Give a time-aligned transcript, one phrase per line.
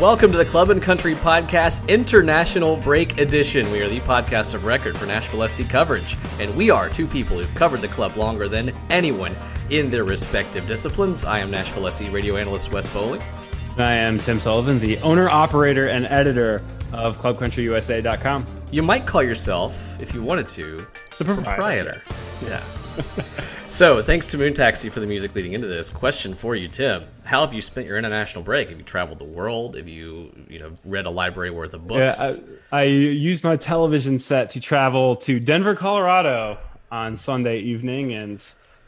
[0.00, 3.70] welcome to the Club and Country Podcast International Break Edition.
[3.70, 7.36] We are the podcast of record for Nashville SC coverage, and we are two people
[7.36, 9.36] who've covered the club longer than anyone
[9.68, 11.26] in their respective disciplines.
[11.26, 13.20] I am Nashville SC radio analyst Wes Bowling.
[13.76, 18.46] I am Tim Sullivan, the owner, operator, and editor of ClubCountryUSA.com.
[18.72, 20.86] You might call yourself, if you wanted to,
[21.24, 22.00] the proprietor.
[22.42, 22.78] Yes.
[22.96, 23.24] Yeah.
[23.68, 25.90] so, thanks to Moon Taxi for the music leading into this.
[25.90, 28.70] Question for you, Tim: How have you spent your international break?
[28.70, 29.76] Have you traveled the world?
[29.76, 32.18] Have you, you know, read a library worth of books?
[32.18, 36.58] Yeah, I, I used my television set to travel to Denver, Colorado,
[36.90, 38.44] on Sunday evening, and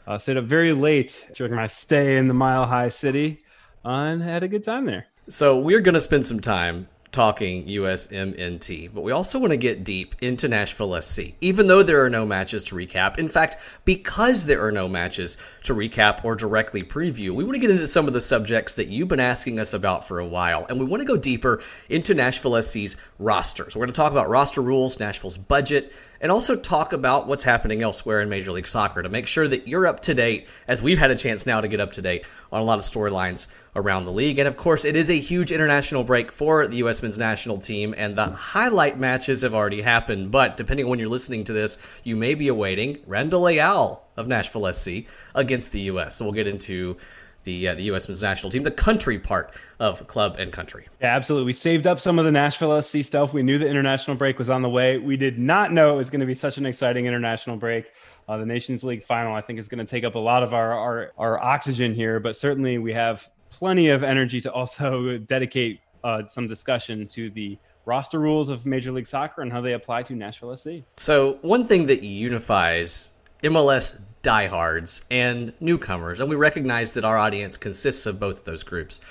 [0.07, 3.43] uh, stayed up very late during my stay in the Mile High City,
[3.85, 5.05] uh, and had a good time there.
[5.29, 9.83] So we're going to spend some time talking USMNT, but we also want to get
[9.83, 13.17] deep into Nashville SC, even though there are no matches to recap.
[13.17, 17.59] In fact, because there are no matches to recap or directly preview, we want to
[17.59, 20.65] get into some of the subjects that you've been asking us about for a while,
[20.67, 23.69] and we want to go deeper into Nashville SC's roster.
[23.69, 27.43] So we're going to talk about roster rules, Nashville's budget, and also talk about what's
[27.43, 30.81] happening elsewhere in Major League Soccer to make sure that you're up to date, as
[30.81, 33.47] we've had a chance now to get up to date on a lot of storylines
[33.75, 34.39] around the league.
[34.39, 37.01] And of course, it is a huge international break for the U.S.
[37.01, 40.31] men's national team, and the highlight matches have already happened.
[40.31, 44.27] But depending on when you're listening to this, you may be awaiting Randall Leal of
[44.27, 46.15] Nashville SC against the U.S.
[46.15, 46.97] So we'll get into
[47.43, 48.07] the uh, the U.S.
[48.07, 50.87] men's national team, the country part of club and country.
[51.01, 51.45] Yeah, absolutely.
[51.47, 53.33] We saved up some of the Nashville SC stuff.
[53.33, 54.97] We knew the international break was on the way.
[54.97, 57.91] We did not know it was going to be such an exciting international break.
[58.27, 60.53] Uh, the Nations League final, I think, is going to take up a lot of
[60.53, 65.79] our, our our oxygen here, but certainly we have plenty of energy to also dedicate
[66.03, 70.03] uh, some discussion to the roster rules of Major League Soccer and how they apply
[70.03, 70.69] to Nashville SC.
[70.97, 73.11] So, one thing that unifies
[73.43, 78.63] MLS diehards and newcomers, and we recognize that our audience consists of both of those
[78.63, 79.01] groups,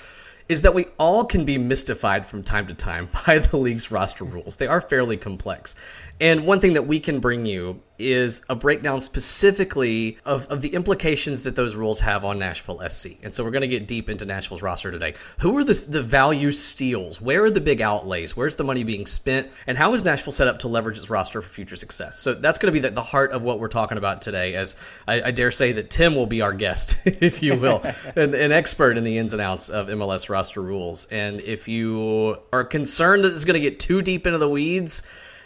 [0.49, 4.23] is that we all can be mystified from time to time by the league's roster
[4.23, 4.57] rules.
[4.57, 5.75] They are fairly complex.
[6.19, 10.69] And one thing that we can bring you is a breakdown specifically of, of the
[10.69, 13.11] implications that those rules have on Nashville SC.
[13.21, 15.13] And so we're going to get deep into Nashville's roster today.
[15.39, 17.21] Who are the, the value steals?
[17.21, 18.35] Where are the big outlays?
[18.35, 19.49] Where's the money being spent?
[19.67, 22.17] And how is Nashville set up to leverage its roster for future success?
[22.17, 24.55] So that's going to be the, the heart of what we're talking about today.
[24.55, 24.75] As
[25.07, 27.81] I, I dare say that Tim will be our guest, if you will,
[28.15, 31.05] an, an expert in the ins and outs of MLS roster rules.
[31.05, 35.03] And if you are concerned that it's going to get too deep into the weeds,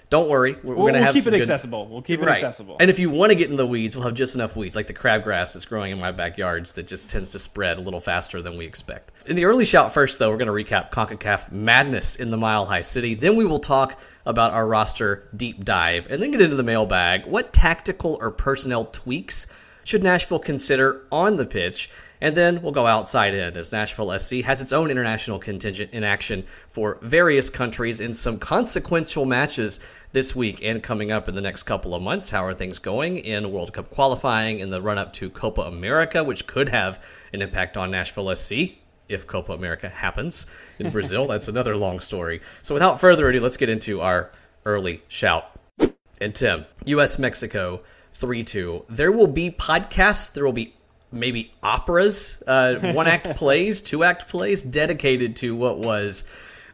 [0.09, 1.41] don't worry, we're, we're we'll, gonna we'll have keep it good...
[1.41, 1.85] accessible.
[1.89, 2.37] We'll keep it right.
[2.37, 2.77] accessible.
[2.79, 4.87] And if you want to get in the weeds, we'll have just enough weeds, like
[4.87, 8.41] the crabgrass that's growing in my backyards that just tends to spread a little faster
[8.41, 9.11] than we expect.
[9.25, 12.65] In the early shout first, though, we're going to recap Concacaf madness in the Mile
[12.65, 13.15] High City.
[13.15, 17.25] Then we will talk about our roster deep dive, and then get into the mailbag.
[17.25, 19.47] What tactical or personnel tweaks
[19.83, 21.89] should Nashville consider on the pitch?
[22.19, 26.03] And then we'll go outside in as Nashville SC has its own international contingent in
[26.03, 29.79] action for various countries in some consequential matches
[30.13, 32.29] this week and coming up in the next couple of months.
[32.31, 36.23] How are things going in World Cup qualifying in the run up to Copa America,
[36.23, 38.53] which could have an impact on Nashville SC?
[39.09, 40.47] If Copa America happens
[40.79, 42.41] in Brazil, that's another long story.
[42.61, 44.31] So, without further ado, let's get into our
[44.65, 45.49] early shout.
[46.19, 47.81] And Tim, US Mexico
[48.15, 48.85] 3 2.
[48.89, 50.73] There will be podcasts, there will be
[51.11, 56.23] maybe operas, uh, one act plays, two act plays dedicated to what was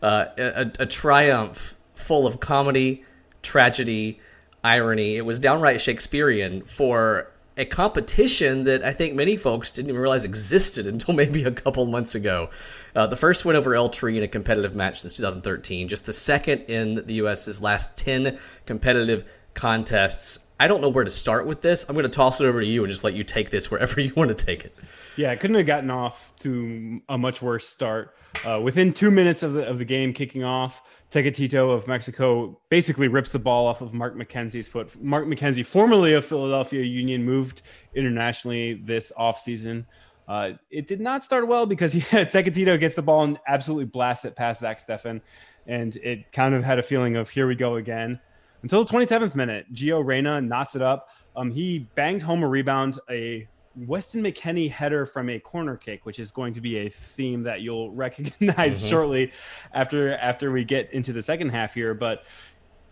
[0.02, 3.06] uh, a, a, triumph full of comedy,
[3.42, 4.20] tragedy,
[4.64, 5.16] irony.
[5.16, 10.26] It was downright Shakespearean for a competition that I think many folks didn't even realize
[10.26, 12.50] existed until maybe a couple months ago.
[12.96, 16.14] Uh, the first win over El Tri in a competitive match since 2013, just the
[16.14, 20.47] second in the U.S.'s last 10 competitive contests.
[20.59, 21.88] I don't know where to start with this.
[21.88, 24.00] I'm going to toss it over to you and just let you take this wherever
[24.02, 24.75] you want to take it.
[25.16, 28.16] Yeah, I couldn't have gotten off to a much worse start.
[28.44, 30.81] Uh, within two minutes of the of the game kicking off,
[31.12, 35.00] Tecatito of Mexico basically rips the ball off of Mark McKenzie's foot.
[35.02, 37.61] Mark McKenzie, formerly of Philadelphia Union, moved
[37.94, 39.85] internationally this offseason.
[40.28, 44.26] Uh, it did not start well because yeah, Tecatito gets the ball and absolutely blasts
[44.26, 45.22] it past Zach Steffen.
[45.67, 48.20] And it kind of had a feeling of here we go again.
[48.64, 51.10] Until the 27th minute, Gio Reyna knots it up.
[51.36, 56.18] Um, he banged home a rebound, a Weston McKennie header from a corner kick, which
[56.18, 58.90] is going to be a theme that you'll recognize mm-hmm.
[58.90, 59.32] shortly
[59.74, 61.94] after after we get into the second half here.
[61.94, 62.24] But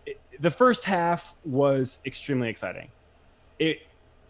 [0.06, 2.90] it, the first half was extremely exciting.
[3.58, 3.82] It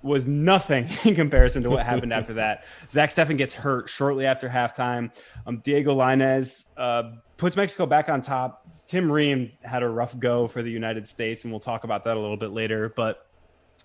[0.03, 2.65] was nothing in comparison to what happened after that.
[2.91, 5.11] Zach Steffen gets hurt shortly after halftime.
[5.47, 8.62] Um, Diego Lainez uh, puts Mexico back on top.
[8.93, 12.15] Tim Ream had a rough go for the United States, and we'll talk about that
[12.15, 12.93] a little bit later.
[12.95, 13.27] But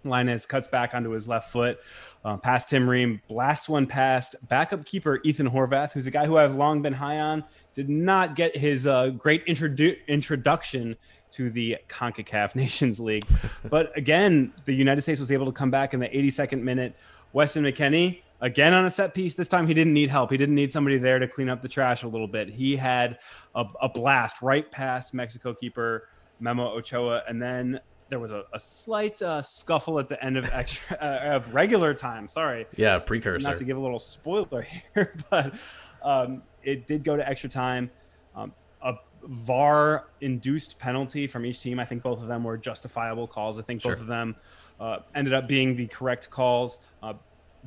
[0.04, 1.80] Lainez cuts back onto his left foot,
[2.26, 6.38] uh, past Tim Ream, blasts one past backup keeper Ethan Horvath, who's a guy who
[6.38, 7.46] I've long been high on.
[7.74, 10.98] Did not get his uh, great introdu- introduction
[11.32, 13.24] to the CONCACAF Nations League.
[13.70, 16.98] but again, the United States was able to come back in the 82nd minute.
[17.32, 19.36] Weston McKennie, again on a set piece.
[19.36, 20.32] This time he didn't need help.
[20.32, 22.50] He didn't need somebody there to clean up the trash a little bit.
[22.50, 23.20] He had
[23.56, 26.08] a, a blast right past Mexico keeper
[26.40, 27.24] Memo Ochoa.
[27.28, 27.80] And then
[28.10, 31.94] there was a, a slight uh, scuffle at the end of extra uh, of regular
[31.94, 32.28] time.
[32.28, 32.66] Sorry.
[32.76, 33.50] Yeah, precursor.
[33.50, 34.62] Not to give a little spoiler
[34.94, 35.54] here, but
[36.02, 37.90] um, it did go to extra time.
[38.36, 41.80] Um, a VAR induced penalty from each team.
[41.80, 43.58] I think both of them were justifiable calls.
[43.58, 43.94] I think sure.
[43.94, 44.36] both of them
[44.80, 46.80] uh, ended up being the correct calls.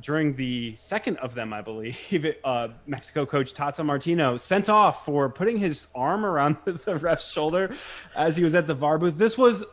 [0.01, 5.29] During the second of them, I believe, uh, Mexico coach Tata Martino sent off for
[5.29, 7.75] putting his arm around the ref's shoulder
[8.15, 9.17] as he was at the VAR booth.
[9.17, 9.63] This was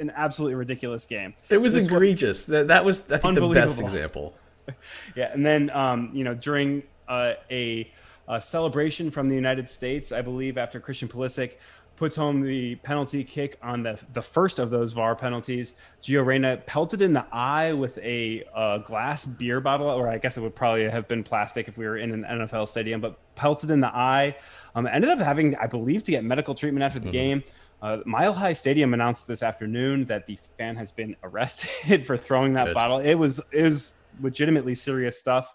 [0.00, 1.34] an absolutely ridiculous game.
[1.48, 2.38] It was this egregious.
[2.38, 4.34] Was that, that was, I think, the best example.
[5.16, 7.90] yeah, and then um, you know during uh, a,
[8.28, 11.52] a, celebration from the United States, I believe, after Christian Pulisic
[11.98, 15.74] puts home the penalty kick on the the first of those VAR penalties.
[16.02, 20.36] Gio Reyna pelted in the eye with a uh, glass beer bottle, or I guess
[20.36, 23.70] it would probably have been plastic if we were in an NFL stadium, but pelted
[23.70, 24.36] in the eye.
[24.74, 27.12] Um, ended up having, I believe, to get medical treatment after the mm-hmm.
[27.12, 27.44] game.
[27.82, 32.54] Uh, Mile High Stadium announced this afternoon that the fan has been arrested for throwing
[32.54, 32.74] that Good.
[32.74, 32.98] bottle.
[32.98, 35.52] It was it was legitimately serious stuff.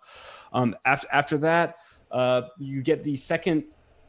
[0.51, 1.77] Um, after after that,
[2.11, 3.63] uh, you get the second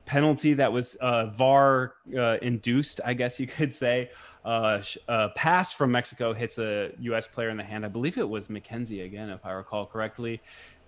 [0.06, 4.10] penalty that was uh, VAR uh, induced, I guess you could say.
[4.44, 7.26] Uh, a pass from Mexico hits a U.S.
[7.26, 7.84] player in the hand.
[7.84, 10.42] I believe it was McKenzie again, if I recall correctly.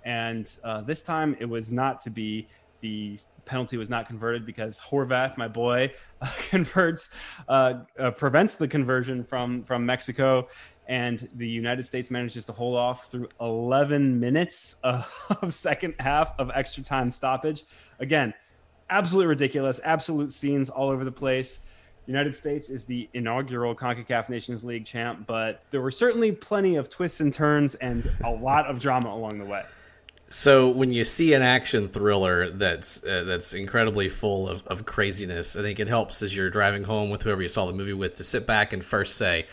[0.05, 2.49] And uh, this time it was not to be.
[2.83, 7.11] The penalty was not converted because Horvath, my boy, uh, converts,
[7.49, 10.49] uh, uh, prevents the conversion from from Mexico,
[10.87, 15.09] and the United States manages to hold off through 11 minutes of
[15.49, 17.65] second half of extra time stoppage.
[17.99, 18.35] Again,
[18.91, 21.61] absolutely ridiculous, absolute scenes all over the place.
[22.07, 26.89] United States is the inaugural CONCACAF Nations League champ, but there were certainly plenty of
[26.89, 29.65] twists and turns and a lot of drama along the way.
[30.29, 35.57] So when you see an action thriller that's uh, that's incredibly full of, of craziness,
[35.57, 38.15] I think it helps as you're driving home with whoever you saw the movie with
[38.15, 39.47] to sit back and first say,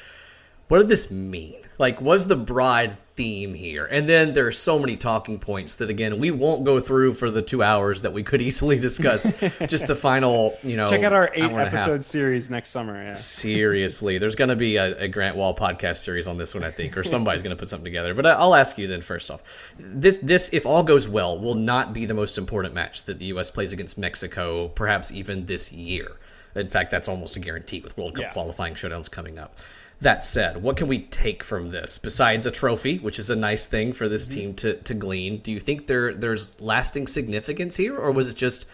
[0.68, 1.56] "What did this mean?
[1.78, 3.86] Like, was the bride theme here.
[3.86, 7.30] And then there are so many talking points that again we won't go through for
[7.30, 9.32] the two hours that we could easily discuss.
[9.68, 13.02] just the final, you know, check out our eight episode series next summer.
[13.02, 13.14] Yeah.
[13.14, 16.72] Seriously, there's going to be a, a, Grant Wahl podcast series on this one, I
[16.72, 18.14] think, or somebody's going to put something together.
[18.14, 19.44] But I'll ask you then first off,
[19.78, 23.26] this this if all goes well will not be the most important match that the
[23.26, 23.52] U.S.
[23.52, 26.14] plays against Mexico, perhaps even this year.
[26.56, 28.34] In fact, that's almost a guarantee with World Cup yeah.
[28.34, 29.58] qualifying showdowns coming up.
[30.04, 33.68] That said, what can we take from this besides a trophy, which is a nice
[33.68, 34.38] thing for this mm-hmm.
[34.38, 35.38] team to, to glean?
[35.38, 38.70] Do you think there there's lasting significance here, or was it just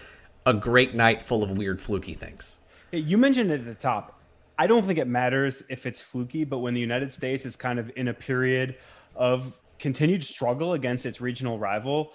[0.47, 2.57] a great night full of weird fluky things?
[2.91, 4.19] You mentioned it at the top.
[4.57, 7.77] I don't think it matters if it's fluky, but when the United States is kind
[7.77, 8.77] of in a period
[9.15, 12.13] of continued struggle against its regional rival,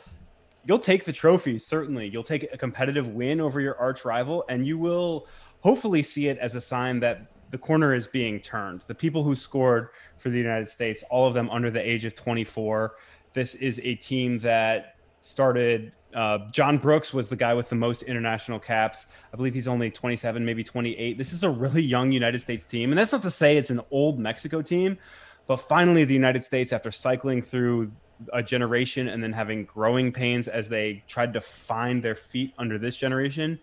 [0.64, 2.08] you'll take the trophy, certainly.
[2.08, 5.28] You'll take a competitive win over your arch rival, and you will
[5.60, 8.82] hopefully see it as a sign that the corner is being turned.
[8.88, 12.16] The people who scored for the United States, all of them under the age of
[12.16, 12.96] 24.
[13.32, 15.92] This is a team that started.
[16.12, 19.06] Uh, John Brooks was the guy with the most international caps.
[19.32, 21.16] I believe he's only 27, maybe 28.
[21.16, 22.90] This is a really young United States team.
[22.90, 24.98] And that's not to say it's an old Mexico team,
[25.46, 27.92] but finally, the United States, after cycling through
[28.32, 32.78] a generation and then having growing pains as they tried to find their feet under
[32.78, 33.60] this generation,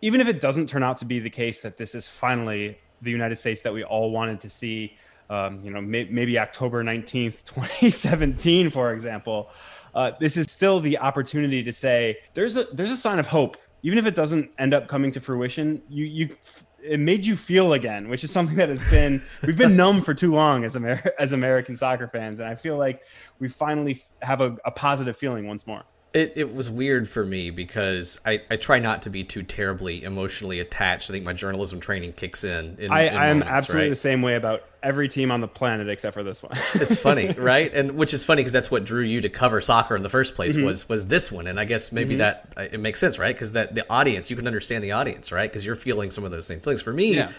[0.00, 3.10] even if it doesn't turn out to be the case that this is finally the
[3.10, 4.96] United States that we all wanted to see.
[5.28, 9.50] Um, you know, may, maybe October 19th, 2017, for example.
[9.94, 13.56] Uh, this is still the opportunity to say there's a there's a sign of hope,
[13.82, 15.82] even if it doesn't end up coming to fruition.
[15.88, 16.36] You you
[16.82, 20.14] it made you feel again, which is something that has been we've been numb for
[20.14, 23.02] too long as Amer- as American soccer fans, and I feel like
[23.38, 25.84] we finally have a, a positive feeling once more.
[26.12, 30.02] It, it was weird for me because I, I try not to be too terribly
[30.02, 31.08] emotionally attached.
[31.08, 32.78] I think my journalism training kicks in.
[32.80, 33.90] in I, in I am absolutely right?
[33.90, 36.52] the same way about every team on the planet except for this one.
[36.74, 37.72] it's funny, right?
[37.72, 40.34] And which is funny because that's what drew you to cover soccer in the first
[40.34, 40.66] place mm-hmm.
[40.66, 41.46] was was this one.
[41.46, 42.56] And I guess maybe mm-hmm.
[42.56, 43.34] that it makes sense, right?
[43.34, 45.48] Because that the audience, you can understand the audience, right?
[45.48, 46.82] Because you're feeling some of those same things.
[46.82, 47.16] For me.
[47.16, 47.30] Yeah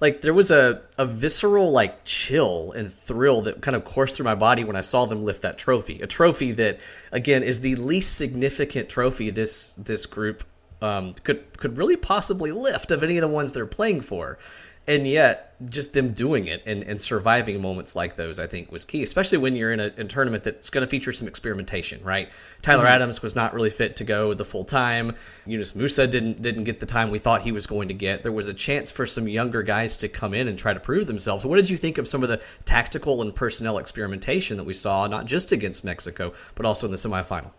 [0.00, 4.24] like there was a, a visceral like chill and thrill that kind of coursed through
[4.24, 6.00] my body when I saw them lift that trophy.
[6.00, 6.80] A trophy that
[7.12, 10.44] again is the least significant trophy this this group
[10.82, 14.38] um, could could really possibly lift of any of the ones they're playing for.
[14.86, 18.84] And yet just them doing it and, and surviving moments like those i think was
[18.84, 22.30] key especially when you're in a, a tournament that's going to feature some experimentation right?
[22.62, 22.94] Tyler mm-hmm.
[22.94, 25.14] adams was not really fit to go the full time.
[25.46, 28.22] Yunus musah didn't didn't get the time we thought he was going to get.
[28.22, 31.06] There was a chance for some younger guys to come in and try to prove
[31.06, 31.44] themselves.
[31.44, 35.06] What did you think of some of the tactical and personnel experimentation that we saw
[35.06, 37.50] not just against mexico but also in the semifinal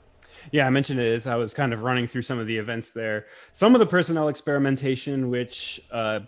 [0.52, 2.90] yeah, I mentioned it as I was kind of running through some of the events
[2.90, 3.28] there.
[3.52, 6.22] Some of the personnel experimentation, which, uh,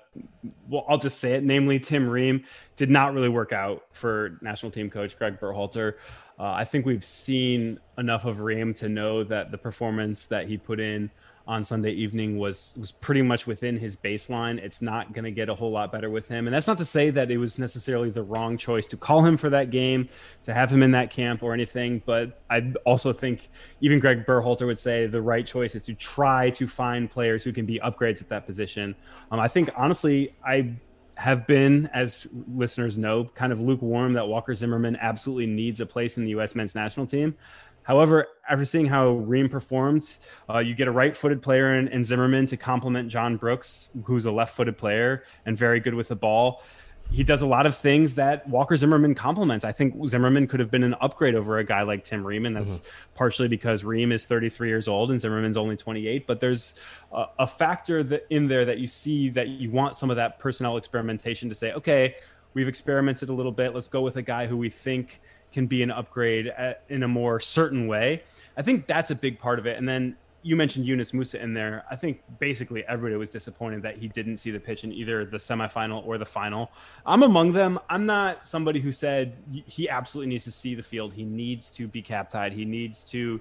[0.69, 2.43] well, I'll just say it, namely Tim Ream,
[2.75, 5.95] did not really work out for national team coach Greg Berhalter.
[6.39, 10.57] Uh, I think we've seen enough of Ream to know that the performance that he
[10.57, 11.11] put in
[11.45, 14.57] on Sunday evening was was pretty much within his baseline.
[14.57, 16.85] It's not going to get a whole lot better with him, and that's not to
[16.85, 20.07] say that it was necessarily the wrong choice to call him for that game,
[20.43, 22.01] to have him in that camp or anything.
[22.05, 23.49] But I also think
[23.81, 27.51] even Greg Berhalter would say the right choice is to try to find players who
[27.51, 28.95] can be upgrades at that position.
[29.31, 30.75] Um, I think honestly, I
[31.15, 36.17] have been, as listeners know, kind of lukewarm that Walker Zimmerman absolutely needs a place
[36.17, 36.55] in the U.S.
[36.55, 37.35] men's national team.
[37.83, 40.13] However, after seeing how Ream performed,
[40.49, 44.25] uh, you get a right footed player in, in, Zimmerman to complement John Brooks, who's
[44.25, 46.63] a left footed player and very good with the ball.
[47.11, 49.65] He does a lot of things that Walker Zimmerman complements.
[49.65, 52.55] I think Zimmerman could have been an upgrade over a guy like Tim Ream, and
[52.55, 53.13] that's mm-hmm.
[53.15, 56.25] partially because Ream is 33 years old and Zimmerman's only 28.
[56.25, 56.75] But there's
[57.11, 60.39] a, a factor that in there that you see that you want some of that
[60.39, 62.15] personnel experimentation to say, okay,
[62.53, 63.75] we've experimented a little bit.
[63.75, 65.19] Let's go with a guy who we think–
[65.53, 68.23] can be an upgrade at, in a more certain way.
[68.57, 69.77] I think that's a big part of it.
[69.77, 71.85] And then you mentioned Yunus Musah in there.
[71.89, 75.37] I think basically everybody was disappointed that he didn't see the pitch in either the
[75.37, 76.69] semifinal or the final.
[77.05, 77.79] I'm among them.
[77.89, 81.13] I'm not somebody who said he absolutely needs to see the field.
[81.13, 82.51] He needs to be captied.
[82.51, 83.39] He needs to,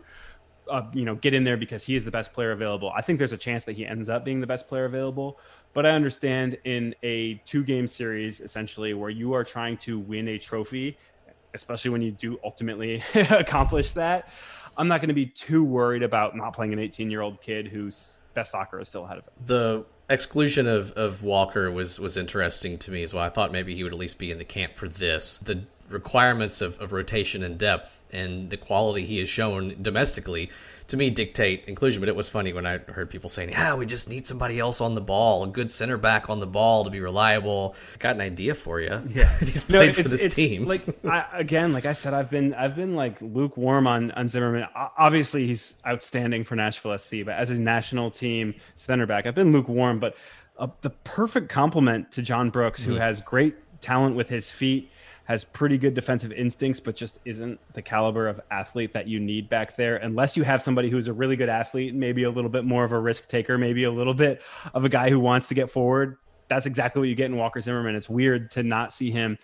[0.70, 2.92] uh, you know, get in there because he is the best player available.
[2.94, 5.40] I think there's a chance that he ends up being the best player available.
[5.74, 10.28] But I understand in a two game series, essentially, where you are trying to win
[10.28, 10.96] a trophy
[11.54, 14.28] especially when you do ultimately accomplish that.
[14.76, 17.68] I'm not going to be too worried about not playing an 18 year old kid
[17.68, 19.32] whose best soccer is still ahead of him.
[19.44, 23.24] The exclusion of, of Walker was was interesting to me as well.
[23.24, 25.38] I thought maybe he would at least be in the camp for this.
[25.38, 30.50] The requirements of, of rotation and depth and the quality he has shown domestically
[30.88, 32.00] to me dictate inclusion.
[32.00, 34.80] But it was funny when I heard people saying, "Yeah, we just need somebody else
[34.80, 38.20] on the ball, a good center back on the ball to be reliable." Got an
[38.20, 39.02] idea for you?
[39.08, 40.66] Yeah, he's played no, for this team.
[40.66, 44.66] Like I, again, like I said, I've been I've been like lukewarm on on Zimmerman.
[44.74, 49.52] Obviously, he's outstanding for Nashville SC, but as a national team center back, I've been
[49.52, 49.98] lukewarm.
[49.98, 50.16] But
[50.58, 52.92] uh, the perfect complement to John Brooks, mm-hmm.
[52.92, 54.90] who has great talent with his feet
[55.32, 59.48] has pretty good defensive instincts, but just isn't the caliber of athlete that you need
[59.48, 59.96] back there.
[59.96, 62.92] Unless you have somebody who's a really good athlete, maybe a little bit more of
[62.92, 64.42] a risk taker, maybe a little bit
[64.74, 66.18] of a guy who wants to get forward.
[66.48, 67.96] That's exactly what you get in Walker Zimmerman.
[67.96, 69.38] It's weird to not see him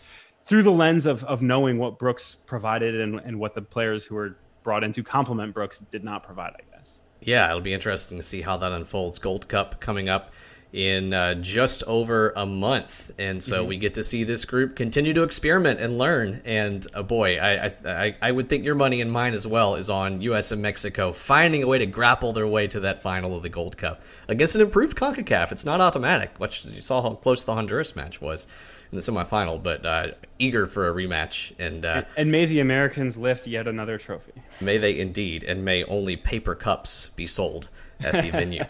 [0.45, 4.15] through the lens of, of knowing what Brooks provided and, and what the players who
[4.15, 7.01] were brought in to complement Brooks did not provide, I guess.
[7.23, 9.19] Yeah, it'll be interesting to see how that unfolds.
[9.19, 10.33] Gold Cup coming up
[10.73, 13.69] in uh, just over a month, and so mm-hmm.
[13.69, 16.43] we get to see this group continue to experiment and learn.
[16.45, 19.89] And uh, boy, I, I I would think your money and mine as well is
[19.89, 20.53] on U.S.
[20.53, 23.79] and Mexico finding a way to grapple their way to that final of the Gold
[23.79, 25.53] Cup against an improved Concacaf.
[25.53, 26.39] It's not automatic.
[26.39, 28.47] Which you saw how close the Honduras match was
[28.91, 30.09] in the semifinal, but uh,
[30.39, 31.53] eager for a rematch.
[31.59, 34.33] And, uh, and, and may the Americans lift yet another trophy.
[34.61, 37.69] May they indeed, and may only paper cups be sold
[38.01, 38.65] at the venue.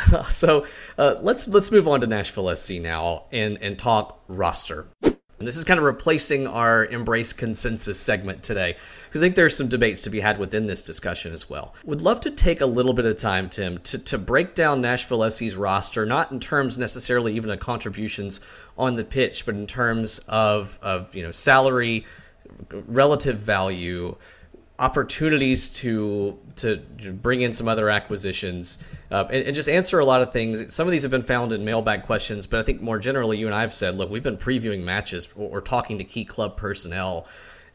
[0.30, 0.66] so
[0.98, 4.88] uh, let's let's move on to Nashville SC now and and talk roster.
[5.02, 9.56] And this is kind of replacing our embrace consensus segment today because I think there's
[9.56, 11.74] some debates to be had within this discussion as well.
[11.84, 15.28] Would love to take a little bit of time, Tim, to, to break down Nashville
[15.28, 18.38] SC's roster, not in terms necessarily even of contributions
[18.78, 22.06] on the pitch, but in terms of, of you know salary,
[22.70, 24.14] relative value,
[24.78, 26.82] opportunities to to
[27.22, 28.78] bring in some other acquisitions
[29.10, 30.72] uh, and, and, just answer a lot of things.
[30.74, 33.46] Some of these have been found in mailbag questions, but I think more generally, you
[33.46, 36.56] and I have said, look, we've been previewing matches or, or talking to key club
[36.56, 37.26] personnel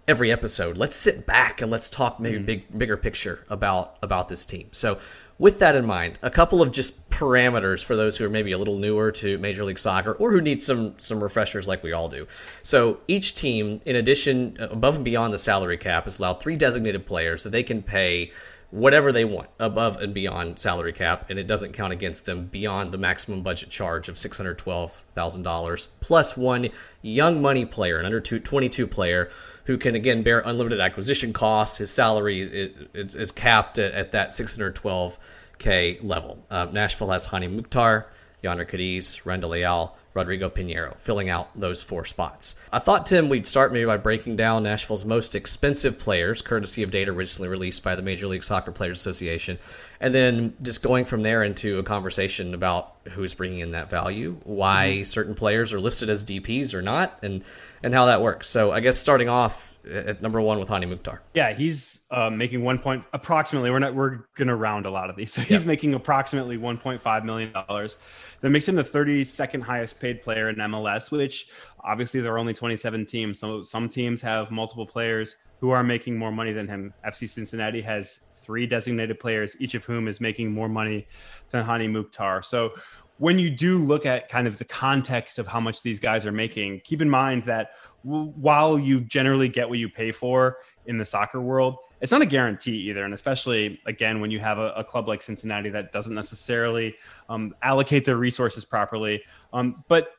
[0.07, 0.77] every episode.
[0.77, 2.45] Let's sit back and let's talk maybe mm.
[2.45, 4.69] big bigger picture about about this team.
[4.71, 4.99] So
[5.39, 8.57] with that in mind, a couple of just parameters for those who are maybe a
[8.57, 12.09] little newer to Major League Soccer or who need some some refreshers like we all
[12.09, 12.27] do.
[12.63, 17.05] So each team, in addition, above and beyond the salary cap, is allowed three designated
[17.05, 18.31] players that they can pay
[18.69, 22.91] whatever they want above and beyond salary cap, and it doesn't count against them beyond
[22.91, 26.69] the maximum budget charge of six hundred twelve thousand dollars plus one
[27.01, 29.29] young money player, an under 22 player
[29.67, 31.77] who can again bear unlimited acquisition costs.
[31.77, 36.43] His salary is, is capped at, at, that 612k level.
[36.49, 38.09] Uh, Nashville has Hany Mukhtar,
[38.41, 42.55] Jhonder Cádiz, Randall Leal, Rodrigo Piñeiro, filling out those four spots.
[42.71, 46.89] I thought, Tim, we'd start maybe by breaking down Nashville's most expensive players, courtesy of
[46.89, 49.59] data recently released by the Major League Soccer Players Association,
[49.99, 54.37] and then just going from there into a conversation about who's bringing in that value,
[54.43, 55.03] why mm-hmm.
[55.03, 57.43] certain players are listed as DPs or not, and
[57.83, 58.49] and how that works.
[58.49, 61.21] So I guess starting off at number one with Hany Mukhtar.
[61.33, 63.71] Yeah, he's uh, making one point approximately.
[63.71, 65.33] We're not we're gonna round a lot of these.
[65.33, 67.97] So he's making approximately 1.5 million dollars.
[68.41, 71.11] That makes him the 32nd highest paid player in MLS.
[71.11, 71.49] Which
[71.83, 73.39] obviously there are only 27 teams.
[73.39, 76.93] So some teams have multiple players who are making more money than him.
[77.05, 81.05] FC Cincinnati has three designated players, each of whom is making more money
[81.49, 82.41] than Hany Mukhtar.
[82.41, 82.73] So
[83.17, 86.31] when you do look at kind of the context of how much these guys are
[86.31, 87.71] making, keep in mind that
[88.03, 92.25] while you generally get what you pay for in the soccer world, it's not a
[92.25, 93.03] guarantee either.
[93.03, 96.95] And especially again, when you have a, a club like Cincinnati that doesn't necessarily
[97.27, 99.23] um, allocate their resources properly.
[99.51, 100.11] Um, but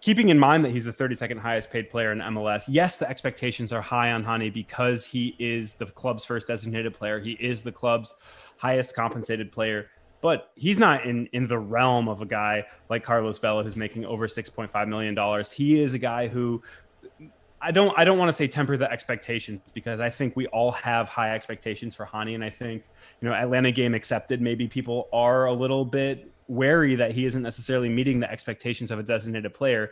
[0.00, 3.72] keeping in mind that he's the 32nd highest paid player in MLS, yes, the expectations
[3.72, 7.20] are high on Hany because he is the club's first designated player.
[7.20, 8.14] He is the club's
[8.56, 9.90] highest compensated player
[10.20, 14.04] but he's not in in the realm of a guy like Carlos Vela who's making
[14.04, 15.50] over 6.5 million dollars.
[15.50, 16.62] He is a guy who
[17.60, 20.72] I don't I don't want to say temper the expectations because I think we all
[20.72, 22.84] have high expectations for Hany and I think
[23.20, 27.42] you know Atlanta game accepted maybe people are a little bit wary that he isn't
[27.42, 29.90] necessarily meeting the expectations of a designated player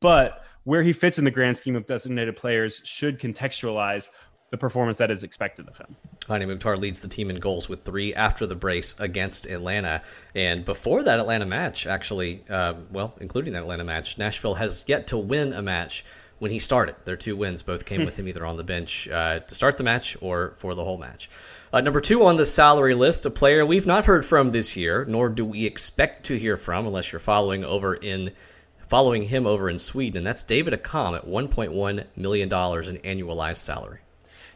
[0.00, 4.10] but where he fits in the grand scheme of designated players should contextualize
[4.50, 5.96] the performance that is expected of him.
[6.26, 10.00] Hany Mukhtar leads the team in goals with three after the brace against Atlanta.
[10.34, 15.06] And before that Atlanta match, actually, uh, well, including that Atlanta match, Nashville has yet
[15.08, 16.04] to win a match
[16.38, 16.94] when he started.
[17.04, 19.84] Their two wins both came with him either on the bench uh, to start the
[19.84, 21.28] match or for the whole match.
[21.70, 25.04] Uh, number two on the salary list, a player we've not heard from this year,
[25.04, 28.32] nor do we expect to hear from unless you're following over in
[28.78, 33.58] following him over in Sweden, and that's David Accam at 1.1 million dollars in annualized
[33.58, 33.98] salary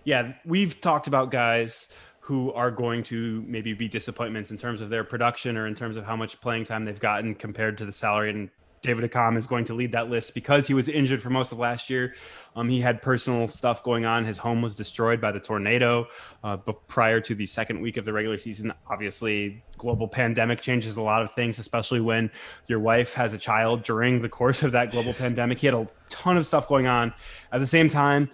[0.04, 1.88] yeah, we've talked about guys
[2.20, 5.96] who are going to maybe be disappointments in terms of their production or in terms
[5.96, 8.30] of how much playing time they've gotten compared to the salary.
[8.30, 8.48] And
[8.82, 11.58] David Accam is going to lead that list because he was injured for most of
[11.58, 12.14] last year.
[12.56, 14.24] Um, he had personal stuff going on.
[14.24, 16.08] His home was destroyed by the tornado.
[16.42, 20.96] Uh, but prior to the second week of the regular season, obviously, global pandemic changes
[20.96, 22.30] a lot of things, especially when
[22.66, 25.58] your wife has a child during the course of that global pandemic.
[25.58, 27.14] He had a ton of stuff going on.
[27.52, 28.30] At the same time,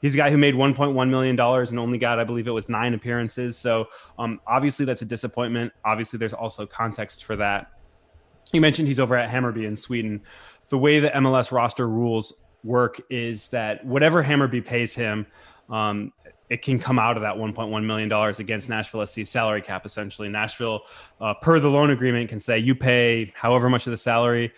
[0.00, 2.68] He's a guy who made 1.1 million dollars and only got, I believe, it was
[2.68, 3.56] nine appearances.
[3.56, 5.72] So um, obviously that's a disappointment.
[5.84, 7.72] Obviously, there's also context for that.
[8.52, 10.22] You mentioned he's over at Hammarby in Sweden.
[10.70, 12.32] The way the MLS roster rules
[12.64, 15.26] work is that whatever Hammarby pays him,
[15.68, 16.12] um,
[16.48, 19.86] it can come out of that 1.1 million dollars against Nashville SC salary cap.
[19.86, 20.80] Essentially, Nashville,
[21.20, 24.52] uh, per the loan agreement, can say you pay however much of the salary,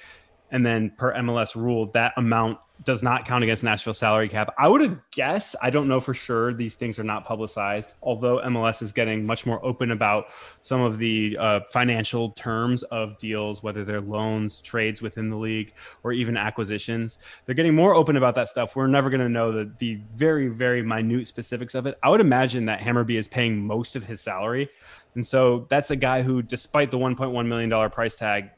[0.50, 4.54] and then per MLS rule, that amount does not count against Nashville salary cap.
[4.58, 6.52] I would guess, I don't know for sure.
[6.54, 10.26] These things are not publicized, although MLS is getting much more open about
[10.60, 15.72] some of the uh, financial terms of deals, whether they're loans, trades within the league,
[16.02, 17.18] or even acquisitions.
[17.46, 18.76] They're getting more open about that stuff.
[18.76, 21.98] We're never going to know the, the very, very minute specifics of it.
[22.02, 24.70] I would imagine that Hammarby is paying most of his salary.
[25.14, 28.50] And so that's a guy who, despite the $1.1 million price tag,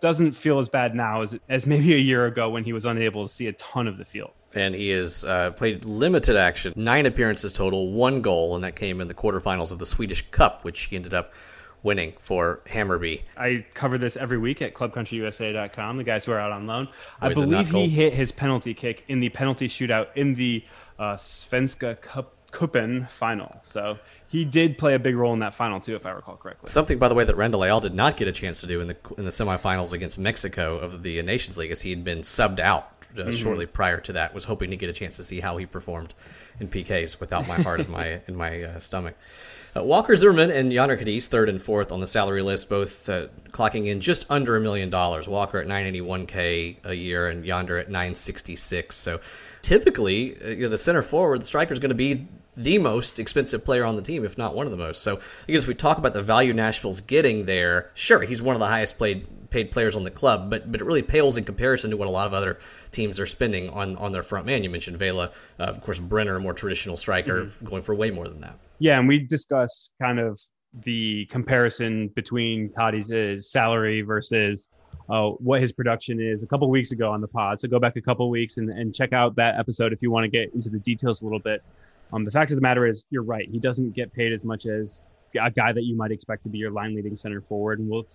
[0.00, 3.26] doesn't feel as bad now as, as maybe a year ago when he was unable
[3.26, 4.30] to see a ton of the field.
[4.54, 9.00] And he has uh, played limited action, nine appearances total, one goal, and that came
[9.00, 11.32] in the quarterfinals of the Swedish Cup, which he ended up
[11.82, 13.22] winning for Hammarby.
[13.36, 16.88] I cover this every week at clubcountryusa.com, the guys who are out on loan.
[17.20, 20.64] I believe he hit his penalty kick in the penalty shootout in the
[20.98, 23.56] uh, Svenska Cup Kuppen final.
[23.62, 26.68] So he did play a big role in that final too, if I recall correctly.
[26.68, 28.88] Something, by the way, that Randall Leal did not get a chance to do in
[28.88, 32.60] the in the semifinals against Mexico of the Nations League, as he had been subbed
[32.60, 33.32] out uh, mm-hmm.
[33.32, 34.34] shortly prior to that.
[34.34, 36.14] Was hoping to get a chance to see how he performed
[36.58, 39.16] in PKs without my heart in my in my uh, stomach.
[39.76, 43.28] Uh, Walker Zimmerman and Jhonder Cadiz, third and fourth on the salary list, both uh,
[43.50, 45.28] clocking in just under a million dollars.
[45.28, 48.96] Walker at 981k a year, and Jhonder at 966.
[48.96, 49.20] So
[49.62, 53.18] typically, uh, you know, the center forward, the striker is going to be the most
[53.18, 55.02] expensive player on the team, if not one of the most.
[55.02, 57.90] So I guess we talk about the value Nashville's getting there.
[57.94, 60.84] Sure, he's one of the highest paid paid players on the club, but but it
[60.84, 62.58] really pales in comparison to what a lot of other
[62.92, 64.62] teams are spending on on their front man.
[64.64, 67.66] You mentioned Vela, uh, of course, Brenner, a more traditional striker, mm-hmm.
[67.66, 68.56] going for way more than that.
[68.78, 70.40] Yeah, and we discuss kind of
[70.84, 74.70] the comparison between Cadiz's salary versus
[75.08, 77.60] uh, what his production is a couple weeks ago on the pod.
[77.60, 80.24] So go back a couple weeks and, and check out that episode if you want
[80.24, 81.62] to get into the details a little bit.
[82.12, 83.48] Um, the fact of the matter is, you're right.
[83.50, 86.58] He doesn't get paid as much as a guy that you might expect to be
[86.58, 87.78] your line leading center forward.
[87.78, 88.06] And we'll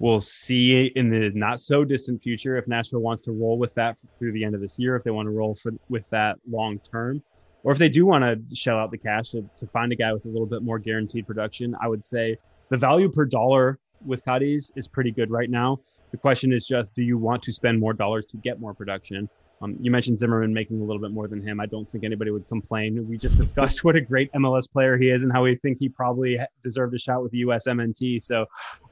[0.00, 3.96] We'll see in the not so distant future if Nashville wants to roll with that
[4.18, 6.80] through the end of this year, if they want to roll for, with that long
[6.80, 7.22] term,
[7.62, 10.12] or if they do want to shell out the cash to, to find a guy
[10.12, 11.76] with a little bit more guaranteed production.
[11.80, 12.36] I would say
[12.70, 15.78] the value per dollar with Cadiz is pretty good right now.
[16.10, 19.28] The question is just, do you want to spend more dollars to get more production?
[19.64, 21.58] Um, you mentioned Zimmerman making a little bit more than him.
[21.58, 23.08] I don't think anybody would complain.
[23.08, 25.88] We just discussed what a great MLS player he is and how we think he
[25.88, 28.22] probably deserved a shot with the USMNT.
[28.22, 28.44] So,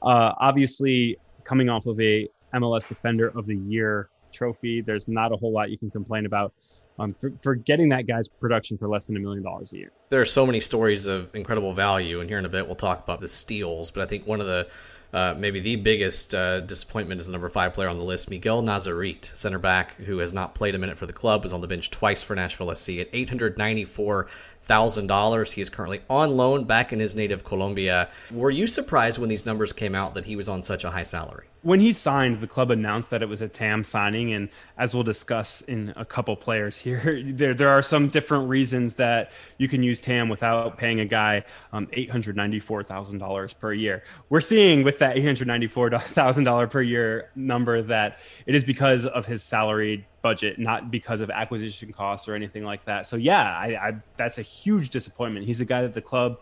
[0.03, 5.37] uh, obviously, coming off of a MLS Defender of the Year trophy, there's not a
[5.37, 6.55] whole lot you can complain about.
[6.99, 9.93] Um, for, for getting that guy's production for less than a million dollars a year.
[10.11, 13.03] There are so many stories of incredible value, and here in a bit we'll talk
[13.03, 13.91] about the steals.
[13.91, 14.69] But I think one of the
[15.13, 18.63] uh, maybe the biggest uh, disappointment is the number five player on the list, Miguel
[18.63, 21.69] Nazarit, center back, who has not played a minute for the club, was on the
[21.69, 24.27] bench twice for Nashville SC at 894
[24.65, 25.53] thousand dollars.
[25.53, 28.09] He is currently on loan back in his native Colombia.
[28.31, 31.03] Were you surprised when these numbers came out that he was on such a high
[31.03, 31.47] salary?
[31.63, 34.49] When he signed, the club announced that it was a TAM signing, and
[34.79, 39.31] as we'll discuss in a couple players here, there there are some different reasons that
[39.59, 43.53] you can use TAM without paying a guy um, eight hundred ninety four thousand dollars
[43.53, 44.03] per year.
[44.29, 48.55] We're seeing with that eight hundred ninety four thousand dollar per year number that it
[48.55, 53.07] is because of his salary budget, not because of acquisition costs or anything like that.
[53.07, 55.47] So yeah, I, I, that's a huge disappointment.
[55.47, 56.41] He's a guy that the club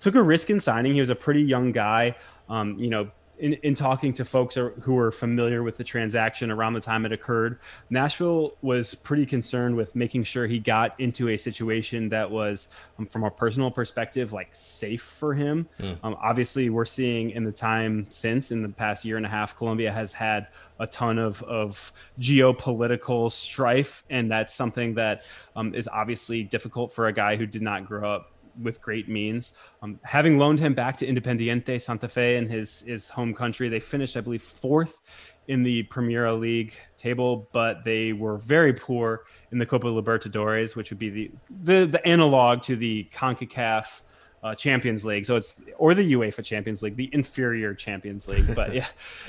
[0.00, 0.94] took a risk in signing.
[0.94, 2.16] He was a pretty young guy.
[2.48, 3.10] Um, you know,
[3.42, 7.10] in, in talking to folks who were familiar with the transaction around the time it
[7.10, 7.58] occurred,
[7.90, 12.68] Nashville was pretty concerned with making sure he got into a situation that was,
[13.00, 15.68] um, from a personal perspective, like safe for him.
[15.80, 15.98] Mm.
[16.04, 19.56] Um, obviously, we're seeing in the time since, in the past year and a half,
[19.56, 20.46] Colombia has had
[20.78, 24.04] a ton of, of geopolitical strife.
[24.08, 25.24] And that's something that
[25.56, 29.54] um, is obviously difficult for a guy who did not grow up with great means.
[29.82, 33.80] Um, having loaned him back to Independiente Santa Fe in his his home country, they
[33.80, 35.00] finished, I believe, fourth
[35.48, 40.90] in the Primera League table, but they were very poor in the Copa Libertadores, which
[40.90, 41.30] would be the
[41.62, 44.02] the, the analog to the Concacaf.
[44.44, 48.74] Uh, Champions League, so it's or the UEFA Champions League, the inferior Champions League, but
[48.74, 48.86] yeah,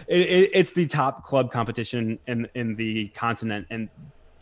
[0.08, 3.90] it, it, it's the top club competition in in the continent, and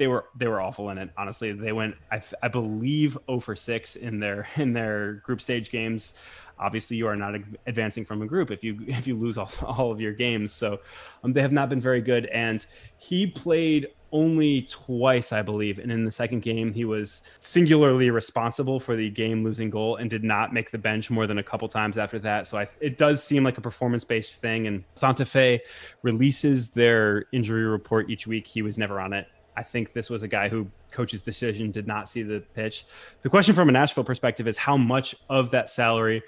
[0.02, 1.12] they were they were awful in it.
[1.16, 5.70] Honestly, they went I, I believe 0 for six in their in their group stage
[5.70, 6.16] games.
[6.58, 7.36] Obviously, you are not
[7.68, 10.54] advancing from a group if you if you lose all, all of your games.
[10.54, 10.80] So
[11.24, 12.26] um, they have not been very good.
[12.28, 12.66] And
[12.98, 15.78] he played only twice, I believe.
[15.78, 20.10] And in the second game, he was singularly responsible for the game losing goal and
[20.10, 22.48] did not make the bench more than a couple times after that.
[22.48, 24.66] So I, it does seem like a performance based thing.
[24.66, 25.62] And Santa Fe
[26.02, 28.48] releases their injury report each week.
[28.48, 29.28] He was never on it.
[29.62, 32.88] I think this was a guy who coach's decision did not see the pitch.
[33.22, 36.24] The question from a Nashville perspective is how much of that salary,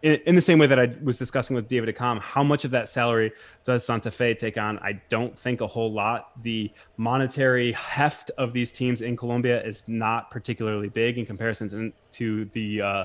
[0.00, 2.70] in, in the same way that I was discussing with David Accam, how much of
[2.70, 3.30] that salary
[3.64, 4.78] does Santa Fe take on?
[4.78, 6.30] I don't think a whole lot.
[6.42, 11.92] The monetary heft of these teams in Colombia is not particularly big in comparison to,
[12.12, 13.04] to the uh,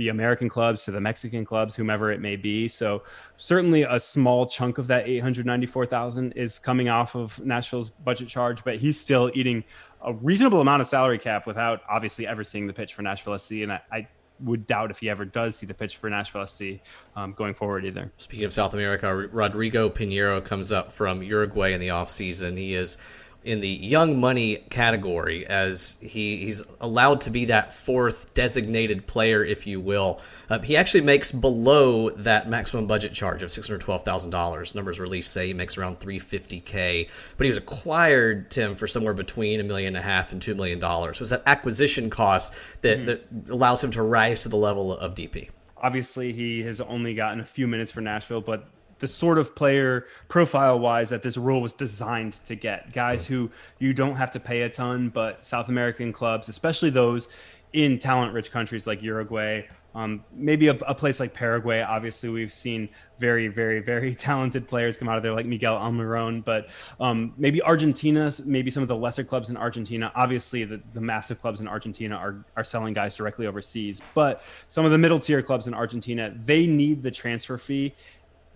[0.00, 2.68] the American clubs to the Mexican clubs, whomever it may be.
[2.68, 3.02] So
[3.36, 8.76] certainly a small chunk of that 894,000 is coming off of Nashville's budget charge, but
[8.76, 9.62] he's still eating
[10.02, 13.56] a reasonable amount of salary cap without obviously ever seeing the pitch for Nashville SC.
[13.56, 14.08] And I, I
[14.42, 16.80] would doubt if he ever does see the pitch for Nashville SC
[17.14, 18.10] um, going forward either.
[18.16, 22.56] Speaking of South America, Rodrigo Piñeiro comes up from Uruguay in the offseason.
[22.56, 22.96] He is
[23.42, 29.42] in the young money category as he, he's allowed to be that fourth designated player,
[29.42, 30.20] if you will.
[30.50, 34.74] Uh, he actually makes below that maximum budget charge of $612,000.
[34.74, 39.58] Numbers released say he makes around 350K, but he was acquired, Tim, for somewhere between
[39.58, 40.80] a million and a half and $2 million.
[40.80, 43.06] So it's that acquisition cost that, mm-hmm.
[43.06, 45.48] that allows him to rise to the level of DP.
[45.78, 48.68] Obviously, he has only gotten a few minutes for Nashville, but
[49.00, 53.50] the sort of player profile wise that this rule was designed to get guys who
[53.78, 57.28] you don't have to pay a ton but south american clubs especially those
[57.72, 61.80] in talent rich countries like uruguay um, maybe a, a, place like Paraguay.
[61.80, 66.44] Obviously, we've seen very, very, very talented players come out of there, like Miguel Almiron.
[66.44, 66.68] But
[67.00, 70.12] um, maybe Argentina, maybe some of the lesser clubs in Argentina.
[70.14, 74.00] Obviously, the, the massive clubs in Argentina are are selling guys directly overseas.
[74.14, 77.94] But some of the middle tier clubs in Argentina, they need the transfer fee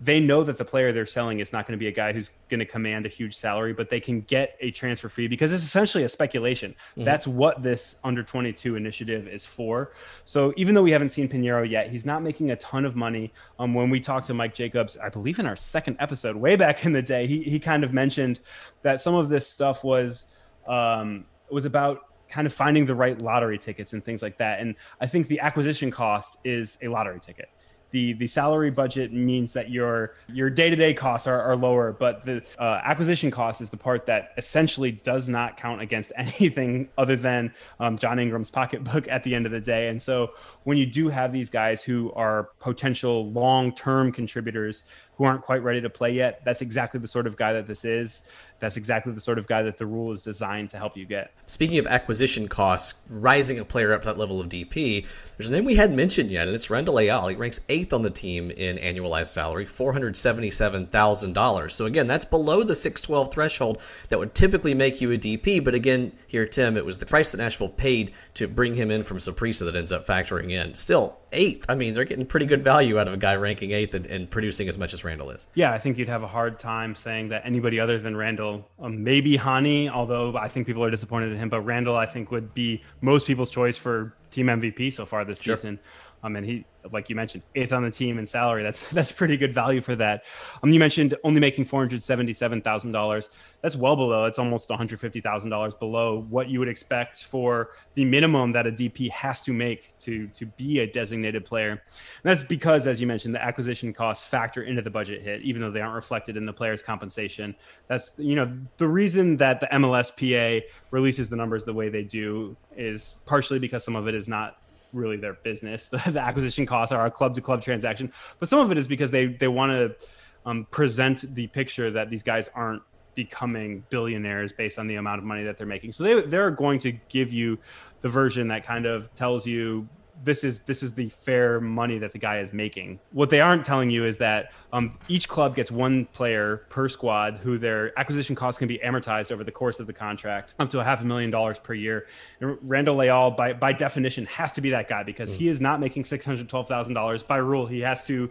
[0.05, 2.29] they know that the player they're selling is not going to be a guy who's
[2.47, 5.63] going to command a huge salary, but they can get a transfer fee because it's
[5.63, 6.71] essentially a speculation.
[6.71, 7.05] Mm-hmm.
[7.05, 9.93] That's what this under 22 initiative is for.
[10.23, 13.33] So even though we haven't seen Piñeiro yet, he's not making a ton of money.
[13.57, 16.85] Um, when we talked to Mike Jacobs, I believe in our second episode, way back
[16.85, 18.41] in the day, he, he kind of mentioned
[18.83, 20.27] that some of this stuff was
[20.67, 24.59] um, was about kind of finding the right lottery tickets and things like that.
[24.59, 27.49] And I think the acquisition cost is a lottery ticket
[27.95, 31.93] the the salary budget means that your your day to day costs are, are lower,
[31.93, 36.89] but the uh, acquisition cost is the part that essentially does not count against anything
[36.97, 39.87] other than um, John Ingram's pocketbook at the end of the day.
[39.87, 40.31] And so
[40.65, 44.83] when you do have these guys who are potential long term contributors
[45.15, 47.85] who aren't quite ready to play yet, that's exactly the sort of guy that this
[47.85, 48.23] is
[48.59, 51.33] that's exactly the sort of guy that the rule is designed to help you get.
[51.47, 55.05] Speaking of acquisition costs, rising a player up to that level of DP,
[55.37, 57.27] there's a name we hadn't mentioned yet, and it's Randall Leal.
[57.27, 61.71] He ranks eighth on the team in annualized salary, $477,000.
[61.71, 65.63] So again, that's below the 612 threshold that would typically make you a DP.
[65.63, 69.03] But again, here, Tim, it was the price that Nashville paid to bring him in
[69.03, 70.54] from Saprissa that ends up factoring in.
[70.73, 71.65] Still, eighth.
[71.69, 74.29] I mean, they're getting pretty good value out of a guy ranking eighth and, and
[74.29, 75.47] producing as much as Randall is.
[75.53, 79.03] Yeah, I think you'd have a hard time saying that anybody other than Randall, um,
[79.03, 82.53] maybe Hany, although I think people are disappointed in him, but Randall, I think, would
[82.53, 85.55] be most people's choice for team MVP so far this sure.
[85.55, 85.79] season.
[86.25, 88.63] Um, and he, like you mentioned, eighth on the team in salary.
[88.63, 90.23] That's that's pretty good value for that.
[90.63, 93.29] Um, you mentioned only making four hundred seventy-seven thousand dollars.
[93.61, 94.25] That's well below.
[94.25, 98.51] It's almost one hundred fifty thousand dollars below what you would expect for the minimum
[98.53, 101.69] that a DP has to make to to be a designated player.
[101.69, 101.79] And
[102.23, 105.71] that's because, as you mentioned, the acquisition costs factor into the budget hit, even though
[105.71, 107.55] they aren't reflected in the player's compensation.
[107.87, 112.57] That's you know the reason that the MLSPA releases the numbers the way they do
[112.75, 114.57] is partially because some of it is not
[114.95, 115.87] really their business.
[115.95, 118.87] The, the acquisition costs are a club to club transaction, but some of it is
[118.87, 120.07] because they they want to
[120.45, 122.81] um, present the picture that these guys aren't
[123.15, 125.93] becoming billionaires based on the amount of money that they're making.
[125.93, 127.57] So they they're going to give you
[128.01, 129.87] the version that kind of tells you
[130.23, 132.99] this is this is the fair money that the guy is making.
[133.11, 137.37] What they aren't telling you is that um, each club gets one player per squad
[137.37, 140.79] who their acquisition costs can be amortized over the course of the contract up to
[140.79, 142.07] a half a million dollars per year.
[142.41, 145.37] And Randall Leal, by by definition, has to be that guy because mm.
[145.37, 147.65] he is not making six hundred twelve thousand dollars by rule.
[147.65, 148.29] He has to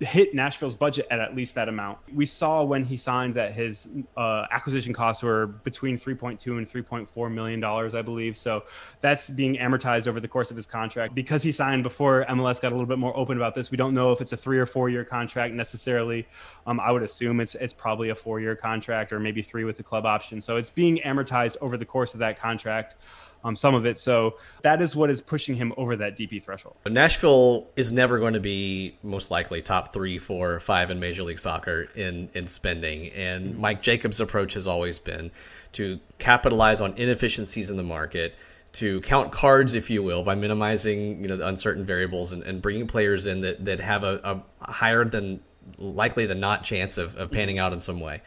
[0.00, 1.98] hit Nashville's budget at at least that amount.
[2.12, 7.32] We saw when he signed that his uh, acquisition costs were between 3.2 and 3.4
[7.32, 8.36] million dollars, I believe.
[8.36, 8.64] So
[9.00, 11.14] that's being amortized over the course of his contract.
[11.14, 13.94] Because he signed before MLS got a little bit more open about this, we don't
[13.94, 16.26] know if it's a three or four year contract necessarily.
[16.66, 19.76] Um, I would assume it's it's probably a four year contract or maybe three with
[19.76, 20.42] the club option.
[20.42, 22.96] So it's being amortized over the course of that contract
[23.44, 23.98] um, some of it.
[23.98, 26.76] So that is what is pushing him over that DP threshold.
[26.86, 31.38] Nashville is never going to be most likely top three, four, five in Major League
[31.38, 33.10] Soccer in in spending.
[33.10, 33.60] And mm-hmm.
[33.60, 35.30] Mike Jacobs' approach has always been
[35.72, 38.34] to capitalize on inefficiencies in the market
[38.72, 42.62] to count cards, if you will, by minimizing you know the uncertain variables and, and
[42.62, 45.40] bringing players in that, that have a, a higher than
[45.78, 48.20] likely than not chance of, of panning out in some way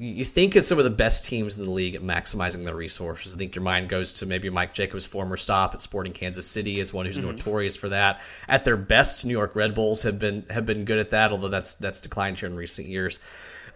[0.00, 3.34] you think of some of the best teams in the league at maximizing their resources.
[3.34, 6.80] I think your mind goes to maybe Mike Jacobs' former stop at Sporting Kansas City
[6.80, 7.32] as one who's mm-hmm.
[7.32, 8.22] notorious for that.
[8.48, 11.48] At their best, New York Red Bulls have been have been good at that, although
[11.48, 13.20] that's that's declined here in recent years.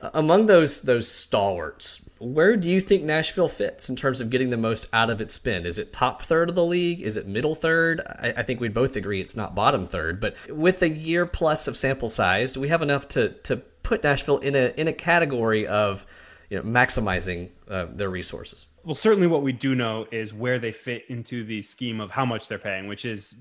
[0.00, 4.48] Uh, among those those stalwarts, where do you think Nashville fits in terms of getting
[4.48, 5.66] the most out of its spend?
[5.66, 7.02] Is it top third of the league?
[7.02, 8.00] Is it middle third?
[8.06, 10.20] I, I think we'd both agree it's not bottom third.
[10.20, 14.02] But with a year plus of sample size, do we have enough to to put
[14.02, 16.04] Nashville in a in a category of
[16.50, 18.66] you know maximizing uh, their resources.
[18.82, 22.26] Well, certainly what we do know is where they fit into the scheme of how
[22.26, 23.34] much they're paying, which is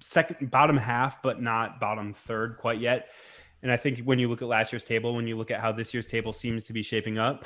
[0.00, 3.08] second bottom half, but not bottom third quite yet.
[3.62, 5.70] And I think when you look at last year's table, when you look at how
[5.70, 7.44] this year's table seems to be shaping up,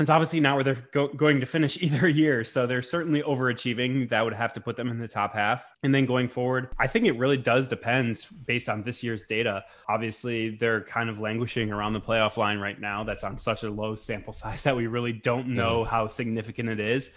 [0.00, 2.42] it's obviously not where they're go- going to finish either year.
[2.44, 4.08] So they're certainly overachieving.
[4.08, 5.64] That would have to put them in the top half.
[5.82, 9.64] And then going forward, I think it really does depend based on this year's data.
[9.88, 13.04] Obviously, they're kind of languishing around the playoff line right now.
[13.04, 16.80] That's on such a low sample size that we really don't know how significant it
[16.80, 17.10] is.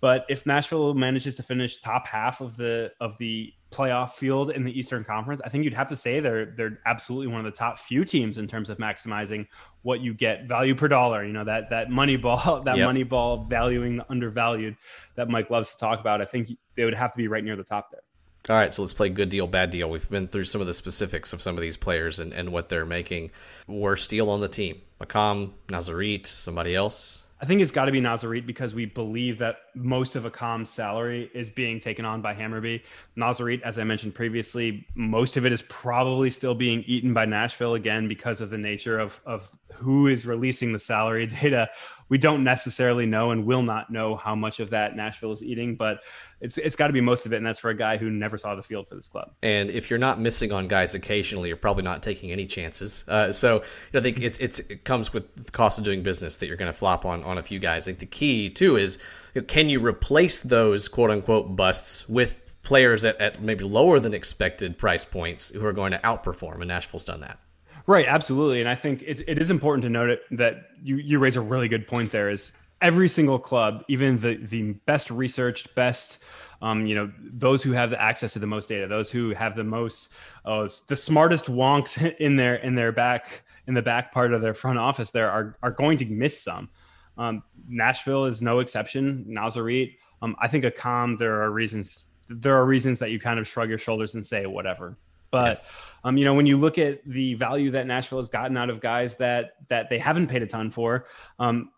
[0.00, 4.64] But if Nashville manages to finish top half of the of the playoff field in
[4.64, 7.56] the Eastern Conference, I think you'd have to say they're they're absolutely one of the
[7.56, 9.46] top few teams in terms of maximizing
[9.82, 11.24] what you get value per dollar.
[11.24, 12.86] You know that that money ball that yep.
[12.86, 14.76] money ball valuing the undervalued
[15.16, 16.20] that Mike loves to talk about.
[16.20, 18.02] I think they would have to be right near the top there.
[18.48, 19.88] All right, so let's play good deal, bad deal.
[19.88, 22.68] We've been through some of the specifics of some of these players and, and what
[22.68, 23.30] they're making.
[23.68, 24.80] Worst deal on the team.
[25.00, 27.21] Makam, Nazarit, somebody else.
[27.42, 31.28] I think it's got to be Nazarit because we believe that most of Accam's salary
[31.34, 32.82] is being taken on by Hammarby.
[33.16, 37.74] Nazarit, as I mentioned previously, most of it is probably still being eaten by Nashville
[37.74, 41.68] again because of the nature of, of who is releasing the salary data
[42.12, 45.76] we don't necessarily know and will not know how much of that Nashville is eating,
[45.76, 46.02] but
[46.42, 48.36] it's it's got to be most of it, and that's for a guy who never
[48.36, 49.30] saw the field for this club.
[49.42, 53.08] And if you're not missing on guys occasionally, you're probably not taking any chances.
[53.08, 53.62] Uh, so you
[53.94, 56.58] know, I think it's, it's it comes with the cost of doing business that you're
[56.58, 57.84] going to flop on on a few guys.
[57.84, 58.98] I think the key too is
[59.32, 63.98] you know, can you replace those quote unquote busts with players at, at maybe lower
[63.98, 67.38] than expected price points who are going to outperform, and Nashville's done that.
[67.86, 71.18] Right, absolutely, and I think it, it is important to note it, that you you
[71.18, 72.12] raise a really good point.
[72.12, 76.18] There is every single club, even the the best researched, best
[76.62, 79.56] um, you know, those who have the access to the most data, those who have
[79.56, 80.12] the most,
[80.44, 84.54] uh, the smartest wonks in their in their back in the back part of their
[84.54, 86.70] front office, there are are going to miss some.
[87.18, 89.26] Um, Nashville is no exception.
[89.28, 91.18] Nazarit, um, I think Accam.
[91.18, 92.06] There are reasons.
[92.28, 94.96] There are reasons that you kind of shrug your shoulders and say whatever.
[95.32, 95.64] But
[96.04, 98.80] um, you know, when you look at the value that Nashville has gotten out of
[98.80, 101.06] guys that that they haven't paid a ton for,
[101.40, 101.70] um,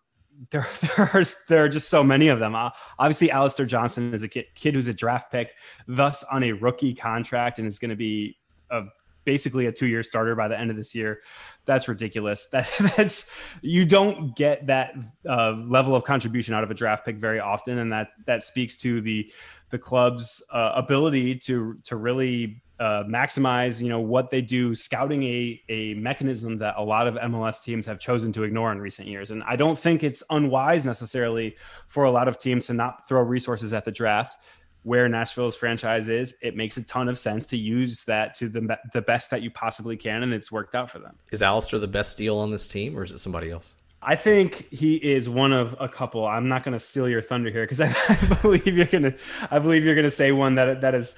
[0.50, 2.54] there, there are there are just so many of them.
[2.54, 5.52] Uh, obviously, Alistair Johnston is a kid, kid who's a draft pick,
[5.86, 8.36] thus on a rookie contract, and is going to be
[8.70, 8.82] a
[9.24, 11.20] basically a two-year starter by the end of this year.
[11.64, 12.48] That's ridiculous.
[12.52, 13.30] That that's
[13.62, 14.94] you don't get that
[15.28, 18.76] uh, level of contribution out of a draft pick very often, and that that speaks
[18.78, 19.30] to the
[19.70, 25.22] the club's uh, ability to to really uh, maximize you know what they do scouting
[25.22, 29.06] a, a mechanism that a lot of mls teams have chosen to ignore in recent
[29.06, 31.54] years and i don't think it's unwise necessarily
[31.86, 34.38] for a lot of teams to not throw resources at the draft
[34.82, 38.76] where nashville's franchise is it makes a ton of sense to use that to the,
[38.92, 41.86] the best that you possibly can and it's worked out for them is Alistair the
[41.86, 45.52] best deal on this team or is it somebody else I think he is one
[45.52, 46.26] of a couple.
[46.26, 49.14] I'm not going to steal your thunder here because I, I, believe you're going to.
[49.50, 51.16] I believe you're going to say one that that is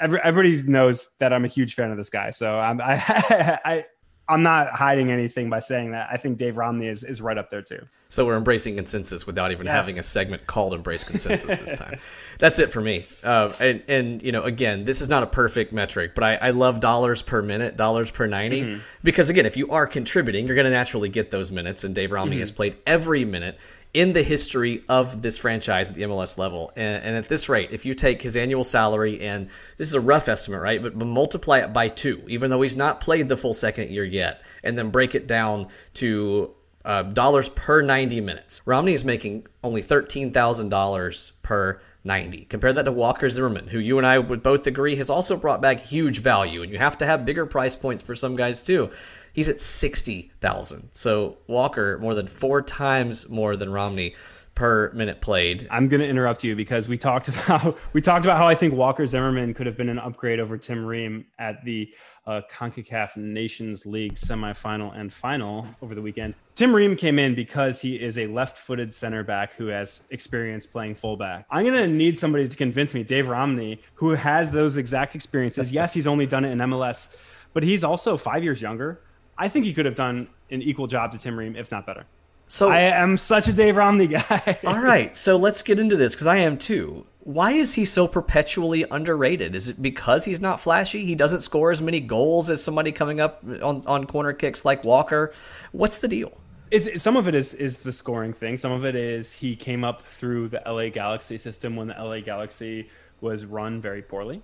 [0.00, 2.30] everybody knows that I'm a huge fan of this guy.
[2.30, 3.84] So I'm I, I
[4.30, 6.08] I'm not hiding anything by saying that.
[6.12, 7.86] I think Dave Romney is, is right up there too.
[8.10, 9.74] So we're embracing consensus without even yes.
[9.74, 11.98] having a segment called "Embrace Consensus" this time.
[12.38, 13.06] That's it for me.
[13.24, 16.50] Uh, and and you know, again, this is not a perfect metric, but I, I
[16.50, 18.80] love dollars per minute, dollars per 90 mm-hmm.
[19.02, 21.84] because again, if you are contributing, you're going to naturally get those minutes.
[21.84, 22.40] And Dave Romney mm-hmm.
[22.40, 23.58] has played every minute
[23.94, 26.72] in the history of this franchise at the MLS level.
[26.76, 30.00] And, and, at this rate, if you take his annual salary, and this is a
[30.00, 30.82] rough estimate, right?
[30.82, 34.04] But, but, multiply it by two, even though he's not played the full second year
[34.04, 38.62] yet, and then break it down to uh, dollars per 90 minutes.
[38.64, 42.46] Romney is making only $13,000 per 90.
[42.46, 45.60] Compare that to Walker Zimmerman, who you and I would both agree has also brought
[45.60, 48.90] back huge value, and you have to have bigger price points for some guys too.
[49.32, 50.88] He's at 60,000.
[50.92, 54.16] So Walker more than 4 times more than Romney
[54.58, 55.68] per minute played.
[55.70, 58.74] I'm going to interrupt you because we talked about we talked about how I think
[58.74, 61.94] Walker Zimmerman could have been an upgrade over Tim Ream at the
[62.26, 66.34] uh, CONCACAF Nations League semifinal and final over the weekend.
[66.56, 70.96] Tim Ream came in because he is a left-footed center back who has experience playing
[70.96, 71.46] fullback.
[71.50, 75.72] I'm going to need somebody to convince me, Dave Romney, who has those exact experiences.
[75.72, 77.16] yes, he's only done it in MLS,
[77.54, 79.00] but he's also 5 years younger.
[79.38, 82.04] I think he could have done an equal job to Tim Ream, if not better.
[82.48, 84.58] So I am such a Dave Romney guy.
[84.66, 87.06] all right, so let's get into this because I am too.
[87.20, 89.54] Why is he so perpetually underrated?
[89.54, 91.04] Is it because he's not flashy?
[91.04, 94.82] He doesn't score as many goals as somebody coming up on, on corner kicks like
[94.84, 95.34] Walker.
[95.72, 96.32] What's the deal?
[96.70, 98.56] It's, some of it is is the scoring thing.
[98.56, 102.20] Some of it is he came up through the LA Galaxy system when the LA
[102.20, 102.88] Galaxy
[103.20, 104.42] was run very poorly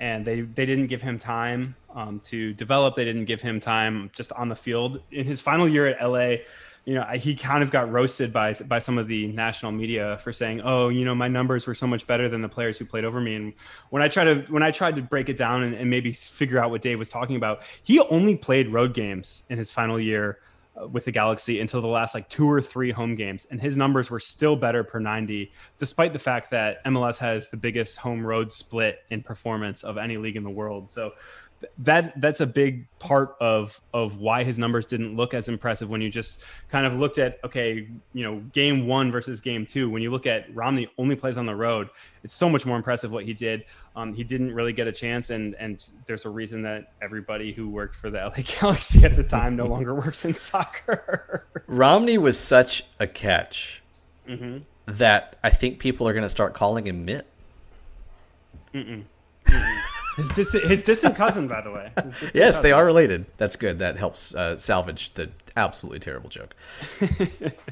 [0.00, 2.94] and they they didn't give him time um, to develop.
[2.94, 5.00] They didn't give him time just on the field.
[5.12, 6.36] In his final year at LA,
[6.84, 10.32] you know, he kind of got roasted by by some of the national media for
[10.32, 13.04] saying, "Oh, you know, my numbers were so much better than the players who played
[13.04, 13.52] over me." And
[13.90, 16.58] when I tried to when I tried to break it down and, and maybe figure
[16.58, 20.38] out what Dave was talking about, he only played road games in his final year
[20.80, 23.76] uh, with the Galaxy until the last like two or three home games, and his
[23.76, 28.24] numbers were still better per 90, despite the fact that MLS has the biggest home
[28.24, 30.90] road split in performance of any league in the world.
[30.90, 31.12] So
[31.78, 36.00] that that's a big part of of why his numbers didn't look as impressive when
[36.00, 40.02] you just kind of looked at okay you know game one versus game two when
[40.02, 41.90] you look at romney only plays on the road
[42.24, 43.64] it's so much more impressive what he did
[43.96, 47.68] um, he didn't really get a chance and and there's a reason that everybody who
[47.68, 52.38] worked for the la galaxy at the time no longer works in soccer romney was
[52.38, 53.82] such a catch
[54.26, 54.58] mm-hmm.
[54.86, 57.26] that i think people are going to start calling him mitt
[58.74, 59.02] Mm-mm.
[60.20, 61.90] His, dis- his distant cousin, by the way.
[62.34, 62.62] Yes, cousin.
[62.62, 63.26] they are related.
[63.36, 63.78] That's good.
[63.78, 66.54] That helps uh, salvage the absolutely terrible joke.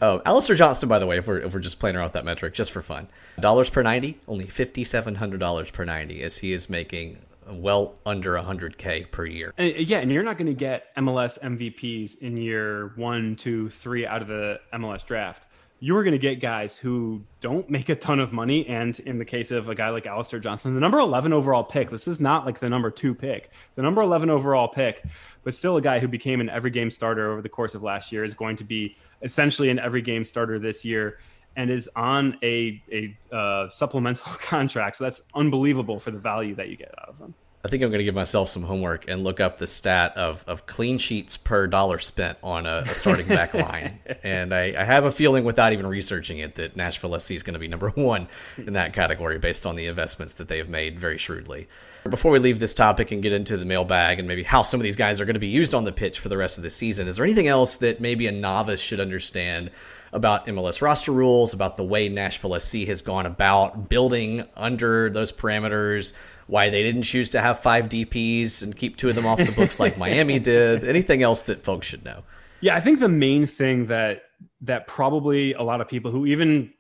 [0.03, 2.25] oh, Alistair Johnston, by the way, if we're, if we're just playing around with that
[2.25, 3.09] metric, just for fun.
[3.41, 7.19] Dollars per 90, only $5,700 per 90, as he is making
[7.51, 9.55] well under 100K per year.
[9.57, 14.07] And, yeah, and you're not going to get MLS MVPs in year one, two, three
[14.07, 15.45] out of the MLS draft
[15.81, 18.67] you are going to get guys who don't make a ton of money.
[18.67, 21.91] And in the case of a guy like Alistair Johnston, the number 11 overall pick,
[21.91, 23.51] this is not like the number two pick.
[23.77, 25.05] The number 11 overall pick,
[25.45, 28.11] but still a guy who became an every game starter over the course of last
[28.11, 31.19] year, is going to be essentially an every game starter this year.
[31.57, 34.97] and is on a a uh, supplemental contract.
[34.97, 37.35] So that's unbelievable for the value that you get out of him.
[37.65, 40.45] I think I'm going to give myself some homework and look up the stat of,
[40.47, 43.99] of clean sheets per dollar spent on a, a starting back line.
[44.23, 47.55] And I, I, have a feeling, without even researching it, that Nashville SC is going
[47.55, 51.01] to be number one in that category based on the investments that they have made
[51.01, 51.67] very shrewdly.
[52.09, 54.85] Before we leave this topic and get into the mailbag and maybe how some of
[54.85, 56.71] these guys are going to be used on the pitch for the rest of the
[56.71, 59.73] season, is there anything else that maybe a novice should understand
[60.13, 65.33] about MLS roster rules, about the way Nashville SC has gone about building under those
[65.33, 66.13] parameters?
[66.49, 69.53] Why they didn't choose to have five DPs and keep two of them off the
[69.53, 70.83] books like Miami did.
[70.85, 72.25] Anything else that folks should know?
[72.61, 74.25] Yeah, I think the main thing that
[74.63, 76.73] that probably a lot of people who even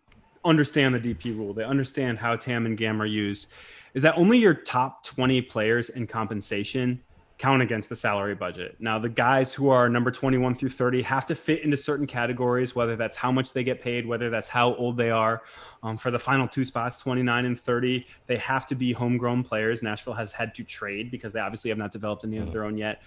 [0.45, 3.47] understand the DP rule, they understand how TAM and GAM are used,
[3.95, 7.03] is that only your top 20 players in compensation
[7.39, 8.77] count against the salary budget.
[8.81, 12.75] Now, the guys who are number 21 through 30 have to fit into certain categories,
[12.75, 15.43] whether that's how much they get paid, whether that's how old they are.
[15.85, 19.83] Um, for the final two spots, 29 and 30, they have to be homegrown players.
[19.85, 22.77] Nashville has had to trade because they obviously have not developed any of their own
[22.77, 23.03] yet.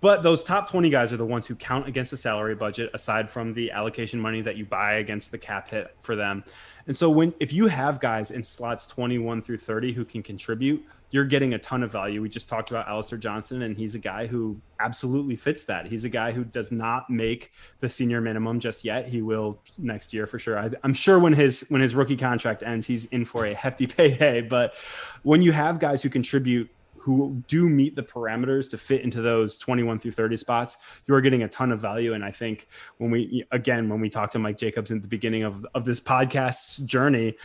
[0.00, 3.30] But those top 20 guys are the ones who count against the salary budget, aside
[3.30, 6.42] from the allocation money that you buy against the cap hit for them.
[6.86, 10.82] And so when if you have guys in slots 21 through 30 who can contribute,
[11.10, 12.22] you're getting a ton of value.
[12.22, 15.86] We just talked about Alistair Johnston, and he's a guy who absolutely fits that.
[15.86, 19.08] He's a guy who does not make the senior minimum just yet.
[19.08, 20.58] He will next year for sure.
[20.58, 23.86] I, am sure when his when his rookie contract ends, he's in for a hefty
[23.88, 24.40] payday.
[24.40, 24.74] But
[25.22, 29.56] when you have guys who contribute who do meet the parameters to fit into those
[29.56, 32.12] 21 through 30 spots, you are getting a ton of value.
[32.12, 35.42] And I think when we, again, when we talked to Mike Jacobs at the beginning
[35.42, 37.38] of, of this podcast journey,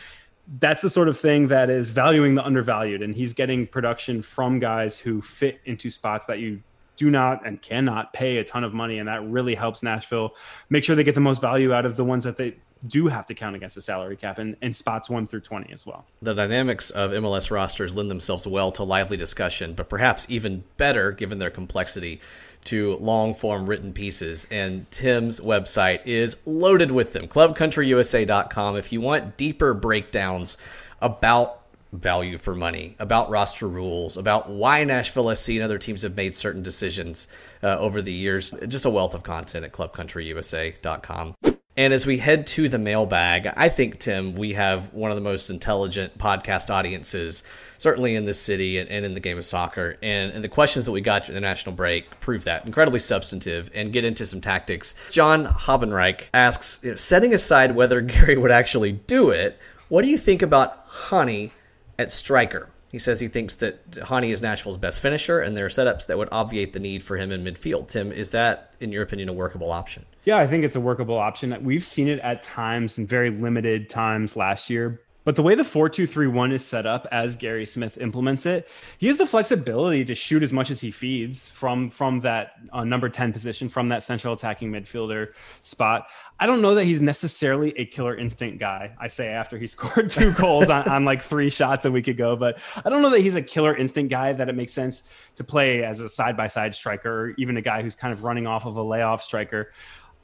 [0.60, 3.02] that's the sort of thing that is valuing the undervalued.
[3.02, 6.62] And he's getting production from guys who fit into spots that you
[6.96, 8.98] do not and cannot pay a ton of money.
[8.98, 10.34] And that really helps Nashville
[10.70, 13.26] make sure they get the most value out of the ones that they do have
[13.26, 16.06] to count against the salary cap and, and spots one through 20 as well.
[16.22, 21.10] The dynamics of MLS rosters lend themselves well to lively discussion, but perhaps even better
[21.12, 22.20] given their complexity
[22.66, 27.28] to long form written pieces, and Tim's website is loaded with them.
[27.28, 28.76] ClubCountryUSA.com.
[28.76, 30.58] If you want deeper breakdowns
[31.00, 31.62] about
[31.92, 36.34] value for money, about roster rules, about why Nashville SC and other teams have made
[36.34, 37.28] certain decisions
[37.62, 41.55] uh, over the years, just a wealth of content at ClubCountryUSA.com.
[41.78, 45.20] And as we head to the mailbag, I think, Tim, we have one of the
[45.20, 47.42] most intelligent podcast audiences,
[47.76, 49.98] certainly in this city and, and in the game of soccer.
[50.02, 52.64] And, and, the questions that we got during the national break prove that.
[52.64, 54.94] Incredibly substantive and get into some tactics.
[55.10, 59.58] John Habenreich asks you know, setting aside whether Gary would actually do it,
[59.88, 61.52] what do you think about Hany
[61.98, 62.70] at striker?
[62.90, 66.18] He says he thinks that Hany is Nashville's best finisher, and there are setups that
[66.18, 67.88] would obviate the need for him in midfield.
[67.88, 70.06] Tim, is that, in your opinion, a workable option?
[70.24, 71.56] Yeah, I think it's a workable option.
[71.62, 75.64] We've seen it at times in very limited times last year, but the way the
[75.64, 78.68] 4-2-3-1 is set up as Gary Smith implements it,
[78.98, 82.84] he has the flexibility to shoot as much as he feeds from from that uh,
[82.84, 86.06] number 10 position from that central attacking midfielder spot.
[86.38, 88.94] I don't know that he's necessarily a killer instinct guy.
[89.00, 92.36] I say after he scored two goals on, on like three shots a week ago,
[92.36, 95.42] but I don't know that he's a killer instinct guy that it makes sense to
[95.42, 98.46] play as a side by side striker or even a guy who's kind of running
[98.46, 99.72] off of a layoff striker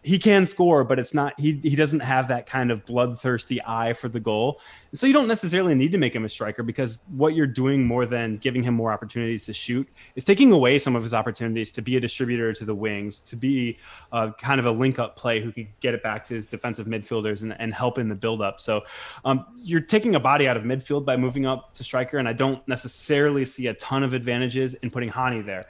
[0.04, 3.92] he can score, but it's not he he doesn't have that kind of bloodthirsty eye
[3.92, 4.60] for the goal.
[4.94, 8.04] So you don't necessarily need to make him a striker because what you're doing more
[8.04, 11.82] than giving him more opportunities to shoot is taking away some of his opportunities to
[11.82, 13.78] be a distributor to the wings, to be
[14.10, 16.86] uh, kind of a link up play who could get it back to his defensive
[16.86, 18.60] midfielders and, and help in the build up.
[18.60, 18.82] So
[19.24, 22.32] um, you're taking a body out of midfield by moving up to striker, and I
[22.32, 25.64] don't necessarily see a ton of advantages in putting Hany there.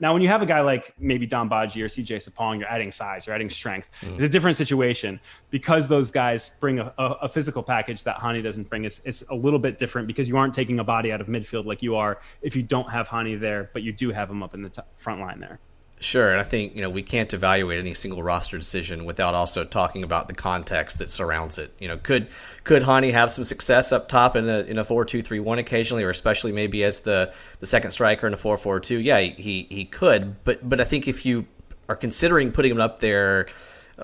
[0.00, 2.92] Now, when you have a guy like maybe Dom Badji or CJ Sapong, you're adding
[2.92, 3.90] size, you're adding strength.
[4.00, 4.14] Mm.
[4.14, 5.18] It's a different situation
[5.50, 8.84] because those guys bring a, a, a, physical package that Hany doesn't bring.
[8.84, 11.64] It's, it's a little bit different because you aren't taking a body out of midfield
[11.64, 14.54] like you are if you don't have Hany there, but you do have him up
[14.54, 15.58] in the t- front line there.
[16.00, 19.64] Sure, and I think you know we can't evaluate any single roster decision without also
[19.64, 21.74] talking about the context that surrounds it.
[21.80, 22.28] You know, could
[22.62, 25.58] could Hany have some success up top in a in a four two three one
[25.58, 28.98] occasionally, or especially maybe as the the second striker in a four four two?
[29.00, 31.46] Yeah, he he could, but but I think if you
[31.88, 33.48] are considering putting him up there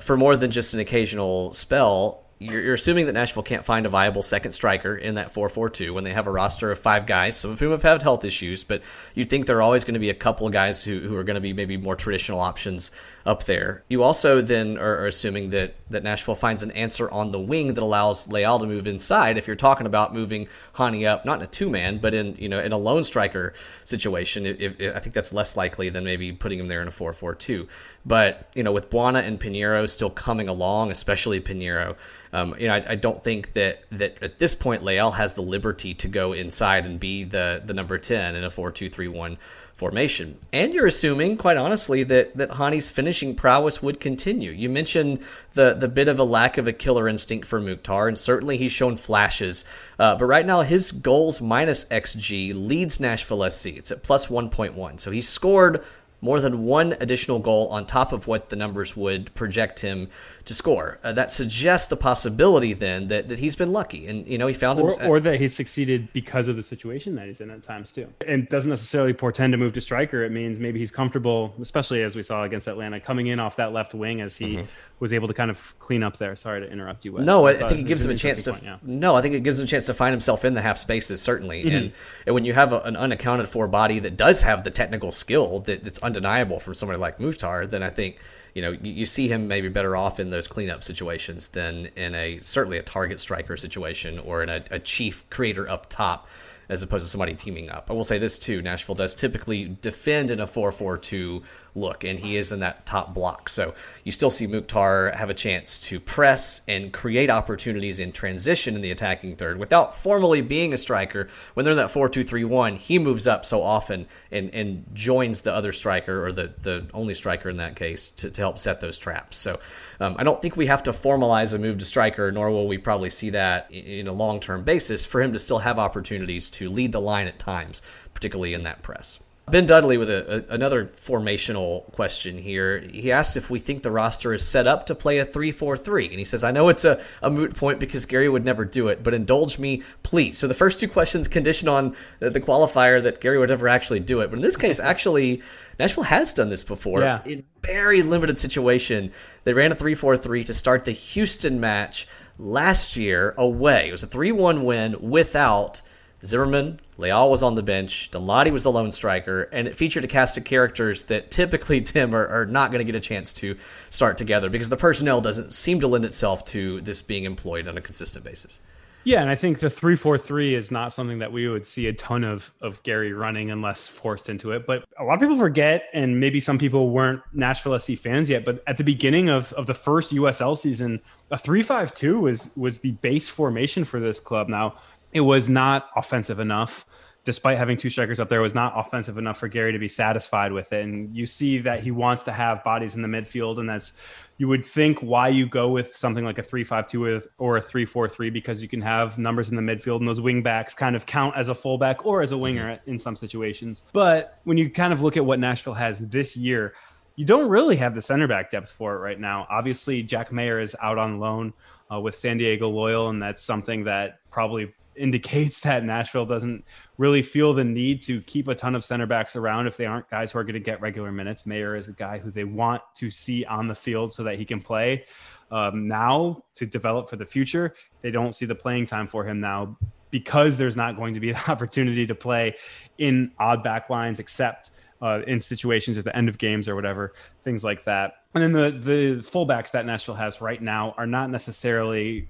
[0.01, 3.89] for more than just an occasional spell, you're, you're, assuming that Nashville can't find a
[3.89, 7.53] viable second striker in that 4-4-2 when they have a roster of five guys, some
[7.53, 8.83] of whom have had health issues, but
[9.15, 11.25] you'd think there are always going to be a couple of guys who, who are
[11.25, 12.91] going to be maybe more traditional options
[13.27, 13.85] up there.
[13.89, 17.83] You also then are, assuming that, that Nashville finds an answer on the wing that
[17.83, 19.39] allows Leal to move inside.
[19.39, 22.49] If you're talking about moving Hany up, not in a two man, but in you
[22.49, 23.55] know in a lone striker
[23.85, 26.91] situation, if, if, I think that's less likely than maybe putting him there in a
[26.91, 27.67] 4-4-2.
[28.05, 31.97] But you know with Bwana and Piñeiro still coming along, especially Piñeiro
[32.33, 35.43] Um, you know, I, I, don't think that that at this point Leal has the
[35.43, 39.09] liberty to go inside and be the the number ten in a four two three
[39.09, 39.39] one
[39.85, 40.39] formation.
[40.51, 44.51] And you're assuming, quite honestly, that that Hany's finishing prowess would continue.
[44.51, 45.19] You mentioned
[45.53, 48.73] the the bit of a lack of a killer instinct for Mukhtar, and certainly he's
[48.73, 49.67] shown flashes.
[49.99, 53.67] Uh, but right now, his goals minus XG leads Nashville SC.
[53.77, 55.01] It's at plus 1.1.
[55.01, 55.85] So he scored
[56.25, 60.09] more than one additional goal on top of what the numbers would project him
[60.47, 60.99] to score.
[61.05, 64.55] Uh, that suggests the possibility then that, that he's been lucky and you know he
[64.55, 67.63] found or, him or that he's succeeded because of the situation that he's in at
[67.63, 68.09] times too.
[68.27, 70.25] And doesn't necessarily portend to move to striker.
[70.25, 73.73] It means maybe he's comfortable, especially as we saw against Atlanta, coming in off that
[73.73, 74.67] left wing as he mm-hmm.
[75.01, 76.35] was able to kind of clean up there.
[76.37, 77.13] Sorry to interrupt you.
[77.13, 77.25] Wes.
[77.25, 78.53] No, I, I think it gives him a chance to.
[78.53, 78.77] Point, yeah.
[78.83, 81.21] No, I think it gives him a chance to find himself in the half spaces
[81.21, 81.65] certainly.
[81.65, 81.77] Mm-hmm.
[81.77, 81.93] And
[82.27, 85.61] and when you have a, an unaccounted for body that does have the technical skill
[85.61, 88.19] that, that's undeniable from somebody like Mukhtar, then I think
[88.55, 92.15] you know you, you, see him maybe better off in those cleanup situations than in
[92.15, 96.29] a certainly a target striker situation or in a, a chief creator up top
[96.69, 97.91] as opposed to somebody teaming up.
[97.91, 101.43] I will say this too: Nashville does typically defend in a four-four-two
[101.75, 103.49] look, and he is in that top block.
[103.49, 108.77] So you still see Mukhtar have a chance to press and create opportunities in transition
[108.77, 111.29] in the attacking third without formally being a striker.
[111.55, 114.85] When they're in that 4 2 3 1, he moves up so often and, and
[114.93, 118.59] joins the other striker, or the, the only striker in that case, to, to help
[118.59, 119.37] set those traps.
[119.37, 119.59] So
[120.01, 122.79] um, I don't think we have to formalize a move to striker, nor will we
[122.79, 126.71] probably see that in a long term basis for him to still have opportunities to
[126.71, 129.19] lead the line at times, particularly in that press.
[129.51, 132.81] Ben Dudley with a, a, another formational question here.
[132.81, 135.77] He asks if we think the roster is set up to play a 3 4
[135.77, 136.09] 3.
[136.09, 138.89] And he says, I know it's a, a moot point because Gary would never do
[138.89, 140.39] it, but indulge me, please.
[140.39, 144.01] So the first two questions condition on the, the qualifier that Gary would never actually
[144.01, 144.31] do it.
[144.31, 145.43] But in this case, actually,
[145.79, 147.21] Nashville has done this before yeah.
[147.27, 149.13] in very limited situation.
[149.45, 153.89] They ran a 3 4 3 to start the Houston match last year away.
[153.89, 155.83] It was a 3 1 win without
[156.25, 160.09] Zimmerman, Leal was on the bench, Danladi was the lone striker, and it featured a
[160.09, 163.57] cast of characters that typically, Tim, are, are not going to get a chance to
[163.91, 167.77] start together because the personnel doesn't seem to lend itself to this being employed on
[167.77, 168.61] a consistent basis.
[169.05, 171.87] Yeah, and I think the three four three is not something that we would see
[171.89, 174.67] a ton of of Gary running unless forced into it.
[174.67, 178.47] But a lot of people forget, and maybe some people weren't Nashville SC fans yet.
[178.47, 182.51] But at the beginning of, of the first USL season, a three five two was
[182.57, 184.49] was the base formation for this club.
[184.49, 184.77] Now
[185.15, 186.85] it was not offensive enough
[187.25, 189.89] despite having two strikers up there, it was not offensive enough for Gary to be
[189.89, 190.85] satisfied with it.
[190.85, 193.95] And you see that he wants to have bodies in the midfield, and that's
[194.37, 198.63] you would think why you go with something like a three-five-two or a three-four-three because
[198.63, 201.49] you can have numbers in the midfield, and those wing backs kind of count as
[201.49, 202.91] a fullback or as a winger mm-hmm.
[202.91, 203.85] in some situations.
[203.93, 206.75] But when you kind of look at what Nashville has this year.
[207.17, 209.47] You don't really have the center back depth for it right now.
[209.49, 211.53] Obviously, Jack Maher is out on loan
[211.89, 216.65] uh, with San Diego Loyal, and that's something that probably indicates that Nashville doesn't
[216.99, 220.09] really feel the need to keep a ton of center backs around if they aren't
[220.11, 221.47] guys who are going to get regular minutes.
[221.47, 224.45] Maher is a guy who they want to see on the field so that he
[224.45, 225.05] can play
[225.51, 227.75] um, now to develop for the future.
[228.01, 229.77] They don't see the playing time for him now
[230.11, 232.57] because there's not going to be the opportunity to play
[232.99, 234.71] in odd back lines except
[235.03, 238.15] uh, in situations at the end of games or whatever, things like that.
[238.35, 242.29] And then the the fullbacks that Nashville has right now are not necessarily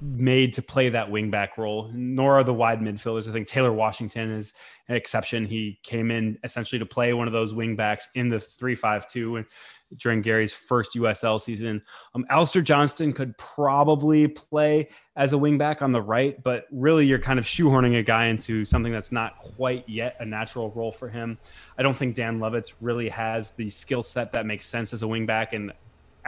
[0.00, 3.28] made to play that wingback role, nor are the wide midfielders.
[3.28, 4.52] I think Taylor Washington is
[4.88, 5.44] an exception.
[5.44, 9.44] He came in essentially to play one of those wingbacks in the three-five-two
[9.96, 11.82] during Gary's first USL season.
[12.14, 17.18] Um, Alistair Johnston could probably play as a wingback on the right, but really you're
[17.18, 21.08] kind of shoehorning a guy into something that's not quite yet a natural role for
[21.08, 21.38] him.
[21.78, 25.06] I don't think Dan Lovitz really has the skill set that makes sense as a
[25.06, 25.72] wingback, and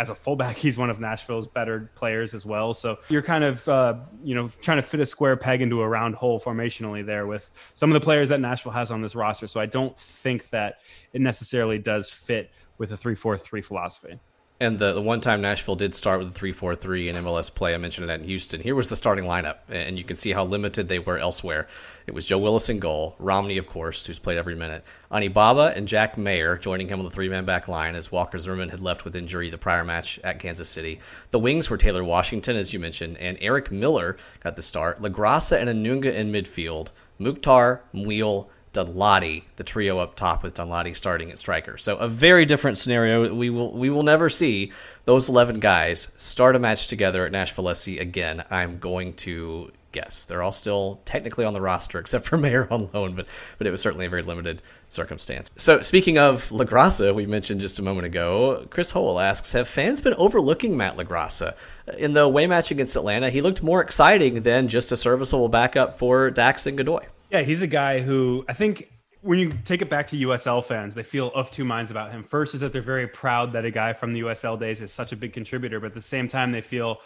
[0.00, 2.72] as a fullback, he's one of Nashville's better players as well.
[2.72, 3.94] So you're kind of, uh,
[4.24, 7.50] you know, trying to fit a square peg into a round hole formationally there with
[7.74, 9.46] some of the players that Nashville has on this roster.
[9.46, 10.76] So I don't think that
[11.12, 14.18] it necessarily does fit with a 3 4 3 philosophy.
[14.62, 17.52] And the, the one time Nashville did start with a 3 4 3 in MLS
[17.52, 18.60] play, I mentioned it in Houston.
[18.60, 21.66] Here was the starting lineup, and you can see how limited they were elsewhere.
[22.06, 25.88] It was Joe Willis in goal, Romney, of course, who's played every minute, Anibaba and
[25.88, 29.06] Jack Maher joining him on the three man back line as Walker Zimmerman had left
[29.06, 31.00] with injury the prior match at Kansas City.
[31.30, 35.00] The wings were Taylor Washington, as you mentioned, and Eric Miller got the start.
[35.00, 36.88] LaGrassa and Anunga in midfield,
[37.18, 41.76] Mukhtar, Muyl, Danladi, the trio up top with Danladi starting at striker.
[41.76, 43.32] So a very different scenario.
[43.34, 44.72] We will we will never see
[45.06, 48.44] those eleven guys start a match together at Nashville SC again.
[48.50, 50.24] I'm going to guess.
[50.24, 53.26] They're all still technically on the roster except for Maher on loan, but
[53.58, 55.50] but it was certainly a very limited circumstance.
[55.56, 60.00] So speaking of LaGrassa, we mentioned just a moment ago, Chris Howell asks, have fans
[60.00, 61.54] been overlooking Matt LaGrassa?
[61.98, 65.98] In the away match against Atlanta, he looked more exciting than just a serviceable backup
[65.98, 67.04] for Dax and Godoy.
[67.30, 68.90] Yeah, he's a guy who I think
[69.22, 72.24] when you take it back to USL fans, they feel of two minds about him.
[72.24, 75.12] First is that they're very proud that a guy from the USL days is such
[75.12, 77.00] a big contributor, but at the same time, they feel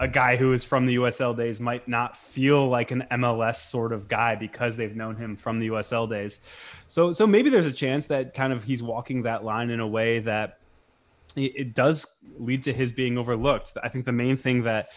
[0.00, 3.92] a guy who is from the USL days might not feel like an MLS sort
[3.92, 6.40] of guy because they've known him from the USL days.
[6.88, 9.86] So so maybe there's a chance that kind of he's walking that line in a
[9.86, 10.58] way that
[11.36, 13.72] it does lead to his being overlooked.
[13.82, 14.90] I think the main thing that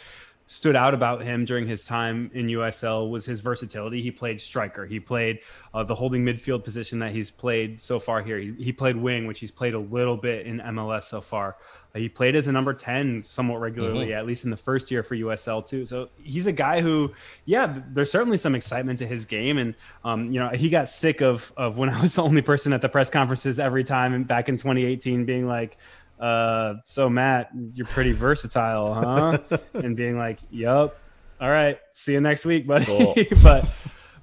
[0.48, 4.02] stood out about him during his time in USL was his versatility.
[4.02, 4.86] He played striker.
[4.86, 5.40] He played
[5.74, 8.40] uh, the holding midfield position that he's played so far here.
[8.40, 11.58] He, he, played wing, which he's played a little bit in MLS so far.
[11.94, 14.20] Uh, he played as a number 10 somewhat regularly, mm-hmm.
[14.20, 15.86] at least in the first year for USL too.
[15.86, 17.12] So he's a guy who,
[17.44, 19.58] yeah, there's certainly some excitement to his game.
[19.58, 19.76] And,
[20.06, 22.82] um, you know, he got sick of, of when I was the only person at
[22.82, 25.78] the press conferences every time and back in 2018 being like,
[26.20, 29.58] uh, so Matt, you're pretty versatile, huh?
[29.74, 31.00] and being like, "Yup,
[31.40, 33.16] all right, see you next week, buddy." Cool.
[33.44, 33.70] but,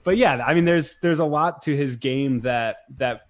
[0.03, 3.29] but yeah, I mean, there's there's a lot to his game that that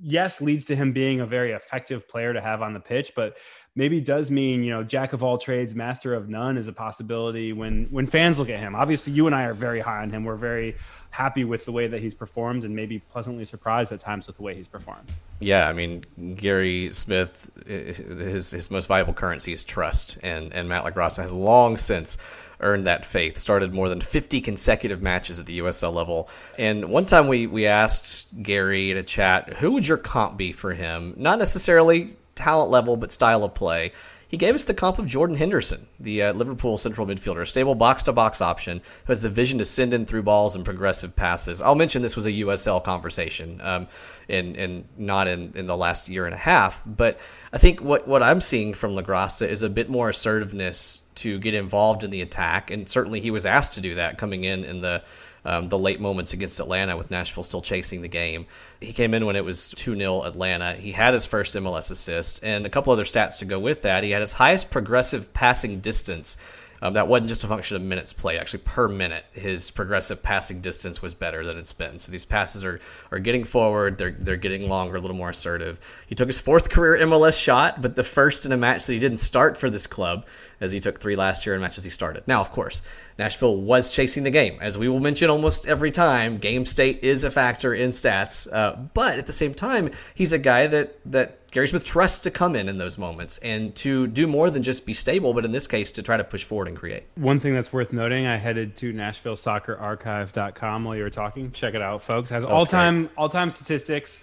[0.00, 3.36] yes leads to him being a very effective player to have on the pitch, but
[3.76, 7.52] maybe does mean you know jack of all trades master of none is a possibility
[7.52, 10.24] when when fans look at him obviously you and i are very high on him
[10.24, 10.74] we're very
[11.16, 14.42] happy with the way that he's performed and maybe pleasantly surprised at times with the
[14.42, 15.10] way he's performed.
[15.40, 16.04] Yeah, I mean
[16.36, 21.78] Gary Smith, his his most valuable currency is trust, and and Matt LaGrassa has long
[21.78, 22.18] since
[22.60, 23.38] earned that faith.
[23.38, 27.66] Started more than 50 consecutive matches at the USL level, and one time we we
[27.66, 31.14] asked Gary in a chat, who would your comp be for him?
[31.16, 33.92] Not necessarily talent level, but style of play
[34.28, 38.02] he gave us the comp of Jordan Henderson, the uh, Liverpool central midfielder, stable box
[38.04, 41.62] to box option who has the vision to send in through balls and progressive passes.
[41.62, 43.86] I'll mention this was a USL conversation, um,
[44.28, 46.82] and not in, in the last year and a half.
[46.84, 47.20] But
[47.52, 51.54] I think what what I'm seeing from LaGrassa is a bit more assertiveness to get
[51.54, 54.80] involved in the attack, and certainly he was asked to do that coming in in
[54.80, 55.02] the
[55.46, 58.46] um, the late moments against Atlanta with Nashville still chasing the game.
[58.80, 60.74] He came in when it was 2 0 Atlanta.
[60.74, 64.04] He had his first MLS assist and a couple other stats to go with that.
[64.04, 66.36] He had his highest progressive passing distance
[66.82, 68.38] um, that wasn't just a function of minutes played.
[68.38, 71.98] Actually, per minute, his progressive passing distance was better than it's been.
[71.98, 73.98] So these passes are are getting forward.
[73.98, 75.80] They're they're getting longer, a little more assertive.
[76.06, 78.98] He took his fourth career MLS shot, but the first in a match that he
[78.98, 80.26] didn't start for this club,
[80.60, 82.22] as he took three last year in matches he started.
[82.26, 82.82] Now, of course,
[83.18, 86.38] Nashville was chasing the game, as we will mention almost every time.
[86.38, 90.38] Game state is a factor in stats, uh, but at the same time, he's a
[90.38, 94.26] guy that that Gary Smith trusts to come in in those moments and to do
[94.26, 96.76] more than just be stable, but in this case, to try to push forward and
[96.76, 97.04] create.
[97.14, 101.50] One thing that's worth noting, I headed to NashvilleSoccerArchive.com while you were talking.
[101.52, 102.28] Check it out, folks.
[102.28, 104.20] Has all time all time statistics.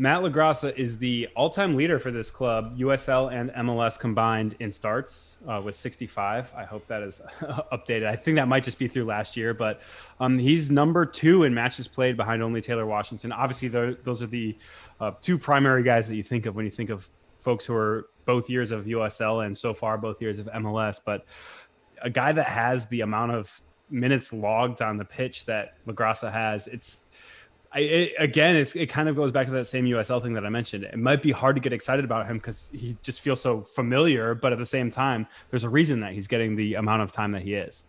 [0.00, 5.38] Matt LaGrassa is the all-time leader for this club, USL and MLS combined in starts
[5.48, 6.52] uh, with 65.
[6.56, 7.20] I hope that is
[7.72, 8.06] updated.
[8.06, 9.80] I think that might just be through last year, but
[10.20, 13.32] um, he's number two in matches played behind only Taylor Washington.
[13.32, 14.56] Obviously, those are the
[15.00, 18.08] uh, two primary guys that you think of when you think of folks who are
[18.24, 21.00] both years of USL and so far both years of MLS.
[21.04, 21.24] But
[22.02, 26.68] a guy that has the amount of minutes logged on the pitch that LaGrassa has,
[26.68, 27.06] it's
[27.72, 30.48] I, it, again, it kind of goes back to that same USL thing that I
[30.48, 30.84] mentioned.
[30.84, 34.34] It might be hard to get excited about him because he just feels so familiar,
[34.34, 37.32] but at the same time, there's a reason that he's getting the amount of time
[37.32, 37.82] that he is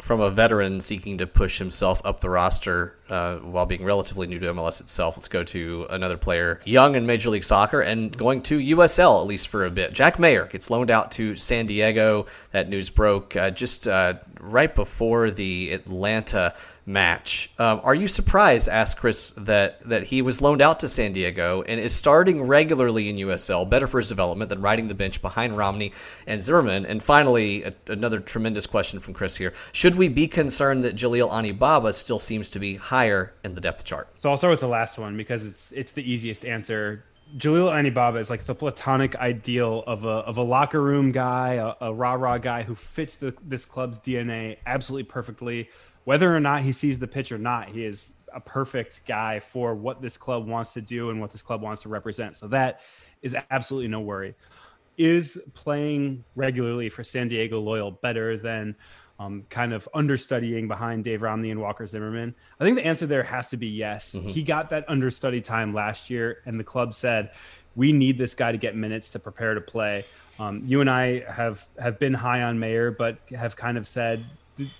[0.00, 4.38] from a veteran seeking to push himself up the roster uh, while being relatively new
[4.38, 5.16] to MLS itself.
[5.16, 9.26] Let's go to another player, young in Major League Soccer and going to USL at
[9.26, 9.92] least for a bit.
[9.92, 12.26] Jack Maher gets loaned out to San Diego.
[12.52, 16.54] That news broke uh, just uh, right before the Atlanta
[16.86, 17.50] match.
[17.58, 21.62] Um, are you surprised, asked Chris, that that he was loaned out to San Diego
[21.62, 25.56] and is starting regularly in USL, better for his development than riding the bench behind
[25.56, 25.92] Romney
[26.28, 26.86] and Zimmerman?
[26.86, 31.30] And finally, a, another tremendous question from Chris here: Should we be concerned that Jaleel
[31.30, 34.08] Anibaba still seems to be higher in the depth chart?
[34.18, 37.04] So I'll start with the last one because it's it's the easiest answer.
[37.36, 41.86] Jaleel Anibaba is like the platonic ideal of a of a locker room guy, a,
[41.86, 45.68] a rah rah guy who fits the, this club's DNA absolutely perfectly
[46.06, 49.74] whether or not he sees the pitch or not, he is a perfect guy for
[49.74, 52.36] what this club wants to do and what this club wants to represent.
[52.36, 52.80] So that
[53.22, 54.36] is absolutely no worry.
[54.96, 58.76] Is playing regularly for San Diego Loyal better than
[59.18, 62.36] um, kind of understudying behind Dave Romney and Walker Zimmerman?
[62.60, 64.14] I think the answer there has to be yes.
[64.14, 64.28] Mm-hmm.
[64.28, 67.32] He got that understudy time last year, and the club said,
[67.74, 70.04] we need this guy to get minutes to prepare to play.
[70.38, 74.24] Um, you and I have have been high on Maher, but have kind of said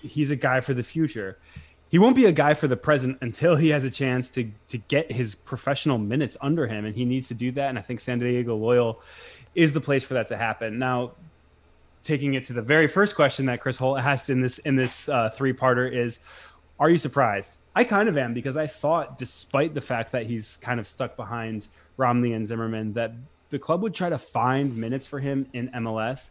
[0.02, 1.38] he's a guy for the future.
[1.88, 4.78] He won't be a guy for the present until he has a chance to to
[4.78, 7.68] get his professional minutes under him, and he needs to do that.
[7.68, 9.00] And I think San Diego Loyal
[9.54, 10.78] is the place for that to happen.
[10.78, 11.12] Now,
[12.02, 15.08] taking it to the very first question that Chris Holt asked in this in this
[15.08, 16.18] uh, three parter is,
[16.78, 17.58] are you surprised?
[17.74, 21.16] I kind of am because I thought, despite the fact that he's kind of stuck
[21.16, 23.12] behind Romney and Zimmerman, that
[23.50, 26.30] the club would try to find minutes for him in MLS.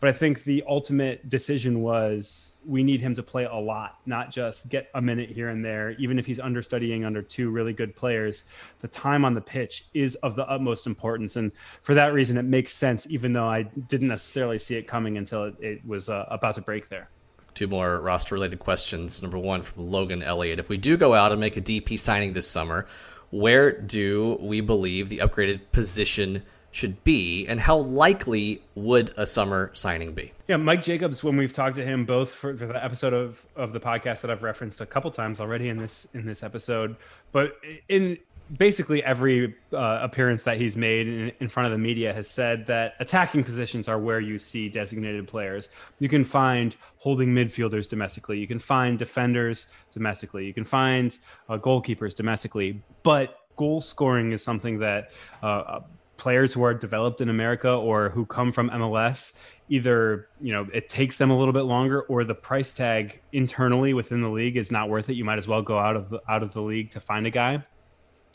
[0.00, 4.30] But I think the ultimate decision was we need him to play a lot, not
[4.30, 5.92] just get a minute here and there.
[5.92, 8.44] Even if he's understudying under two really good players,
[8.80, 11.36] the time on the pitch is of the utmost importance.
[11.36, 15.16] And for that reason, it makes sense, even though I didn't necessarily see it coming
[15.16, 17.08] until it, it was uh, about to break there.
[17.54, 19.22] Two more roster related questions.
[19.22, 20.58] Number one from Logan Elliott.
[20.58, 22.86] If we do go out and make a DP signing this summer,
[23.30, 26.42] where do we believe the upgraded position
[26.74, 30.32] should be, and how likely would a summer signing be?
[30.48, 31.22] Yeah, Mike Jacobs.
[31.22, 34.30] When we've talked to him, both for, for, the episode of, of the podcast that
[34.30, 36.96] I've referenced a couple times already in this in this episode,
[37.30, 37.58] but
[37.88, 38.18] in
[38.58, 42.66] basically every uh, appearance that he's made in, in, front of the media has said
[42.66, 45.68] that attacking positions are where you see designated players.
[46.00, 48.38] You can find holding midfielders domestically.
[48.38, 50.44] You can find defenders domestically.
[50.44, 51.16] You can find
[51.48, 52.82] uh, goalkeepers domestically.
[53.04, 55.80] But goal scoring is something that uh,
[56.16, 59.32] players who are developed in America or who come from MLS
[59.68, 63.94] either you know it takes them a little bit longer or the price tag internally
[63.94, 65.14] within the league is not worth it.
[65.14, 67.30] You might as well go out of the, out of the league to find a
[67.30, 67.64] guy.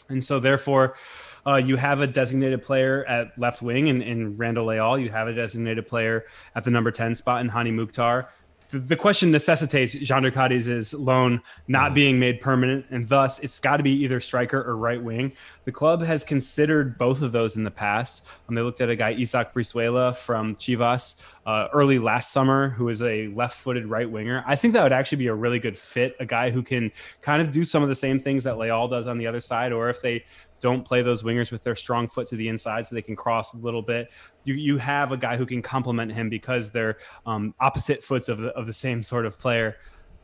[0.09, 0.95] And so therefore
[1.45, 4.97] uh, you have a designated player at left wing in, in Randall Leal.
[4.97, 6.25] You have a designated player
[6.55, 8.29] at the number 10 spot in Hany Mukhtar
[8.69, 11.95] the, question necessitates Jhonder Cadiz's loan not mm.
[11.95, 15.31] being made permanent, and thus it's got to be either striker or right wing.
[15.65, 18.25] The club has considered both of those in the past.
[18.47, 22.89] Um, they looked at a guy, Isaac Brizuela from Chivas, uh, early last summer, who
[22.89, 24.43] is a left footed right winger.
[24.45, 26.91] I think that would actually be a really good fit, a guy who can
[27.21, 29.71] kind of do some of the same things that Leal does on the other side,
[29.71, 30.23] or if they
[30.59, 33.53] don't play those wingers with their strong foot to the inside so they can cross
[33.53, 34.09] a little bit.
[34.43, 38.39] You you have a guy who can complement him because they're um, opposite foots of
[38.39, 39.77] the, of the same sort of player.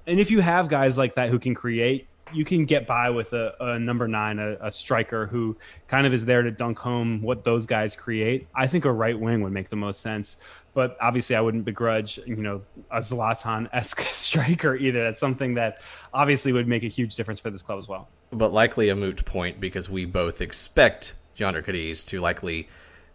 [0.08, 3.34] And if you have guys like that who can create, you can get by with
[3.34, 5.56] a, a number nine, a, a, striker who
[5.88, 8.48] kind of is there to dunk home what those guys create.
[8.56, 10.38] I think a right wing would make the most sense.
[10.74, 12.62] But obviously, I wouldn't begrudge, you know,
[12.92, 15.02] a Zlatan esque striker either.
[15.04, 15.82] That's something that
[16.14, 18.10] obviously would make a huge difference for this club as well.
[18.38, 22.68] But likely a moot point because we both expect Jhonder Cadiz to likely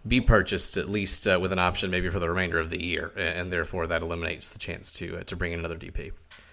[0.07, 3.12] be purchased at least uh, with an option maybe for the remainder of the year,
[3.16, 6.12] and therefore that eliminates the chance to uh, to bring in another DP.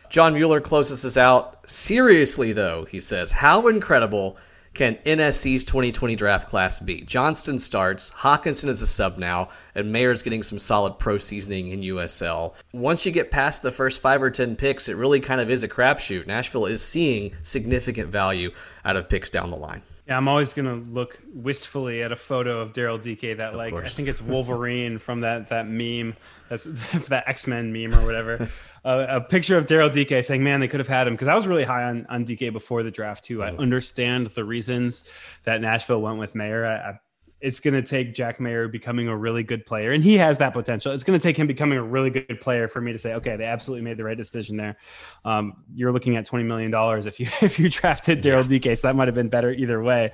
[0.09, 1.69] John Mueller closes us out.
[1.69, 4.37] Seriously, though, he says, how incredible
[4.77, 7.01] can NSC's 2020 draft class be?
[7.01, 11.81] Johnston starts, Hawkinson is a sub now, and Maher's getting some solid pro seasoning in
[11.81, 12.53] USL.
[12.73, 15.63] Once you get past the first five or ten picks, it really kind of is
[15.63, 16.27] a crapshoot.
[16.27, 18.51] Nashville is seeing significant value
[18.85, 19.81] out of picks down the line.
[20.07, 23.73] Yeah, I'm always gonna look wistfully at a photo of Daryl Dike that, of like,
[23.73, 23.87] course.
[23.87, 26.15] I think it's Wolverine from that that meme,
[26.49, 26.63] that's
[27.09, 28.49] that X Men meme or whatever.
[28.83, 31.35] a, a picture of Daryl Dike saying, "Man, they could have had him." Because I
[31.35, 33.43] was really high on on Dike before the draft too.
[33.43, 33.59] I mm.
[33.59, 35.05] understand the reasons
[35.43, 36.65] that Nashville went with Maher.
[36.65, 36.99] I, I,
[37.39, 40.53] it's going to take Jack Maher becoming a really good player, and he has that
[40.53, 40.91] potential.
[40.91, 43.35] It's going to take him becoming a really good player for me to say, okay,
[43.35, 44.77] they absolutely made the right decision there.
[45.23, 48.57] Um, you're looking at twenty million dollars if you if you drafted Daryl yeah.
[48.57, 50.13] Dike, so that might have been better either way.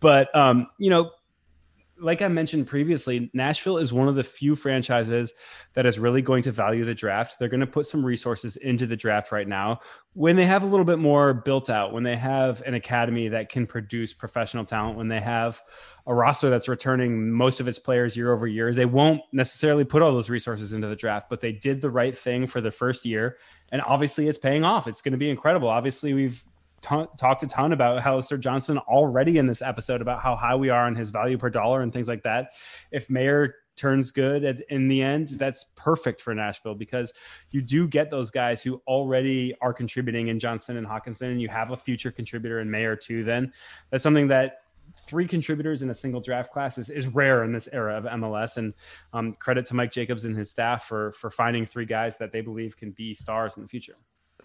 [0.00, 1.10] But um, you know,
[1.98, 5.32] like I mentioned previously, Nashville is one of the few franchises
[5.74, 7.38] that is really going to value the draft.
[7.38, 9.80] They're going to put some resources into the draft right now.
[10.12, 13.48] When they have a little bit more built out, when they have an academy that
[13.48, 15.60] can produce professional talent, when they have
[16.06, 20.02] a roster that's returning most of its players year over year, they won't necessarily put
[20.02, 23.04] all those resources into the draft, but they did the right thing for the first
[23.04, 23.38] year.
[23.72, 24.86] And obviously, it's paying off.
[24.86, 25.68] It's going to be incredible.
[25.68, 26.44] Obviously, we've
[26.80, 30.86] talked a ton about Alistair Johnston already in this episode about how high we are
[30.86, 32.52] on his value per dollar and things like that.
[32.90, 37.12] If Maher turns good at, in the end, that's perfect for Nashville because
[37.50, 41.48] you do get those guys who already are contributing in Johnston and Hawkinson, and you
[41.48, 43.24] have a future contributor in Maher too.
[43.24, 43.52] Then
[43.90, 44.58] that's something that
[44.96, 48.56] three contributors in a single draft class is, is rare in this era of MLS.
[48.56, 48.72] And
[49.12, 52.40] um, credit to Mike Jacobs and his staff for for finding three guys that they
[52.40, 53.96] believe can be stars in the future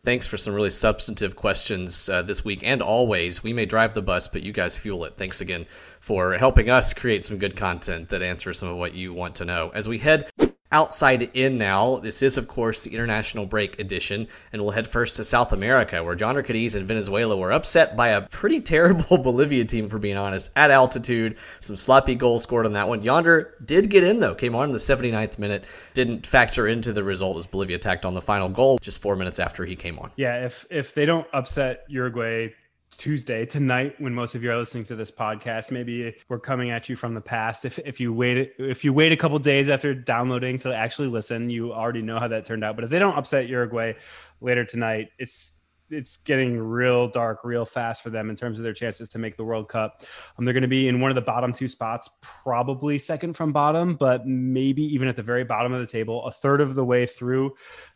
[0.04, 3.43] thanks for some really substantive questions uh, this week and always.
[3.43, 5.18] We may drive the bus, but you guys fuel it.
[5.18, 5.66] Thanks again
[5.99, 9.45] for helping us create some good content that answers some of what you want to
[9.45, 9.72] know.
[9.74, 10.30] As we head
[10.72, 11.97] outside in now.
[11.97, 16.03] This is, of course, the international break edition, and we'll head first to South America,
[16.03, 20.17] where Jhonder Cádiz and Venezuela were upset by a pretty terrible Bolivia team, for being
[20.17, 21.38] honest, at altitude.
[21.59, 23.01] Some sloppy goals scored on that one.
[23.01, 27.03] Jhonder did get in, though, came on in the 79th minute, didn't factor into the
[27.03, 30.11] result as Bolivia attacked on the final goal just four minutes after he came on.
[30.15, 32.53] Yeah, if if they don't upset Uruguay
[32.98, 35.72] Tuesday tonight when most of you are listening to this podcast.
[35.72, 37.66] Maybe we're coming at you from the past.
[37.66, 41.50] If if you wait if you wait a couple days after downloading to actually listen,
[41.50, 42.76] you already know how that turned out.
[42.76, 43.94] But if they don't upset Uruguay
[44.42, 45.54] later tonight, it's
[45.92, 49.38] it's getting real dark real fast for them in terms of their chances to make
[49.38, 50.04] the World Cup.
[50.38, 53.52] Um, they're going to be in one of the bottom two spots, probably second from
[53.52, 56.86] bottom, but maybe even at the very bottom of the table, a third of the
[56.86, 57.54] way through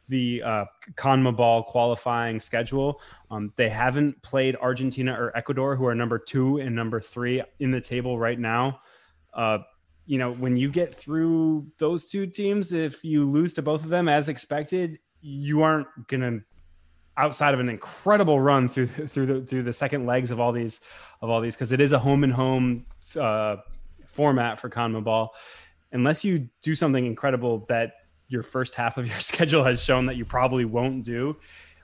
[0.08, 3.01] the uh, CONMEBOL qualifying schedule.
[3.32, 7.72] Um, they haven't played Argentina or Ecuador, who are number two and number three in
[7.72, 8.80] the table right now.
[9.34, 9.60] Uh,
[10.06, 13.89] you know, when you get through those two teams, if you lose to both of
[13.89, 16.39] them as expected, you aren't gonna
[17.18, 20.80] outside of an incredible run through through the through the second legs of all these
[21.22, 22.86] of all these because it is a home and home
[23.20, 23.58] uh,
[24.06, 25.30] format for CONMEBOL.
[25.91, 27.93] Unless you do something incredible that
[28.28, 31.38] your first half of your schedule has shown that you probably won't do.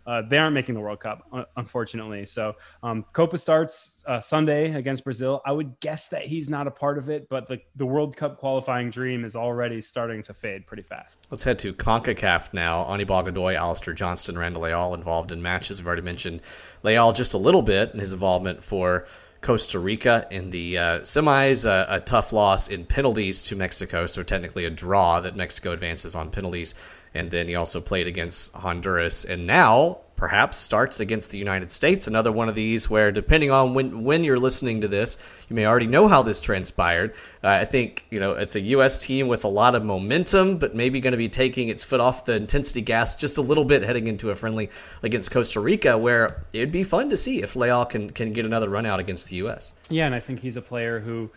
[0.05, 1.27] Uh, they aren't making the World Cup,
[1.57, 2.25] unfortunately.
[2.25, 5.41] So um, Copa starts uh, Sunday against Brazil.
[5.45, 8.37] I would guess that he's not a part of it, but the, the World Cup
[8.37, 11.27] qualifying dream is already starting to fade pretty fast.
[11.29, 12.83] Let's head to CONCACAF now.
[12.91, 15.79] Anibal Godoy, Alistair Johnston, Randall Leal involved in matches.
[15.79, 16.41] We've already mentioned
[16.81, 19.05] Leal just a little bit in his involvement for
[19.41, 24.21] Costa Rica in the uh, semis, uh, a tough loss in penalties to Mexico, so
[24.21, 26.75] technically a draw that Mexico advances on penalties.
[27.13, 32.05] And then he also played against Honduras, and now perhaps starts against the United States.
[32.05, 35.17] Another one of these where, depending on when when you're listening to this,
[35.49, 37.15] you may already know how this transpired.
[37.43, 38.99] Uh, I think you know it's a U.S.
[38.99, 42.26] team with a lot of momentum, but maybe going to be taking its foot off
[42.26, 44.69] the intensity gas just a little bit heading into a friendly
[45.01, 48.69] against Costa Rica, where it'd be fun to see if Leal can can get another
[48.69, 49.74] run out against the U.S.
[49.89, 51.32] Yeah, and I think he's a player who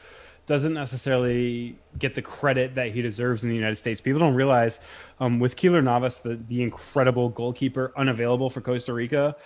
[0.47, 4.01] doesn't necessarily get the credit that he deserves in the United States.
[4.01, 4.79] People don't realize
[5.21, 9.37] um, with Keylor Navas, the, the incredible goalkeeper unavailable for Costa Rica,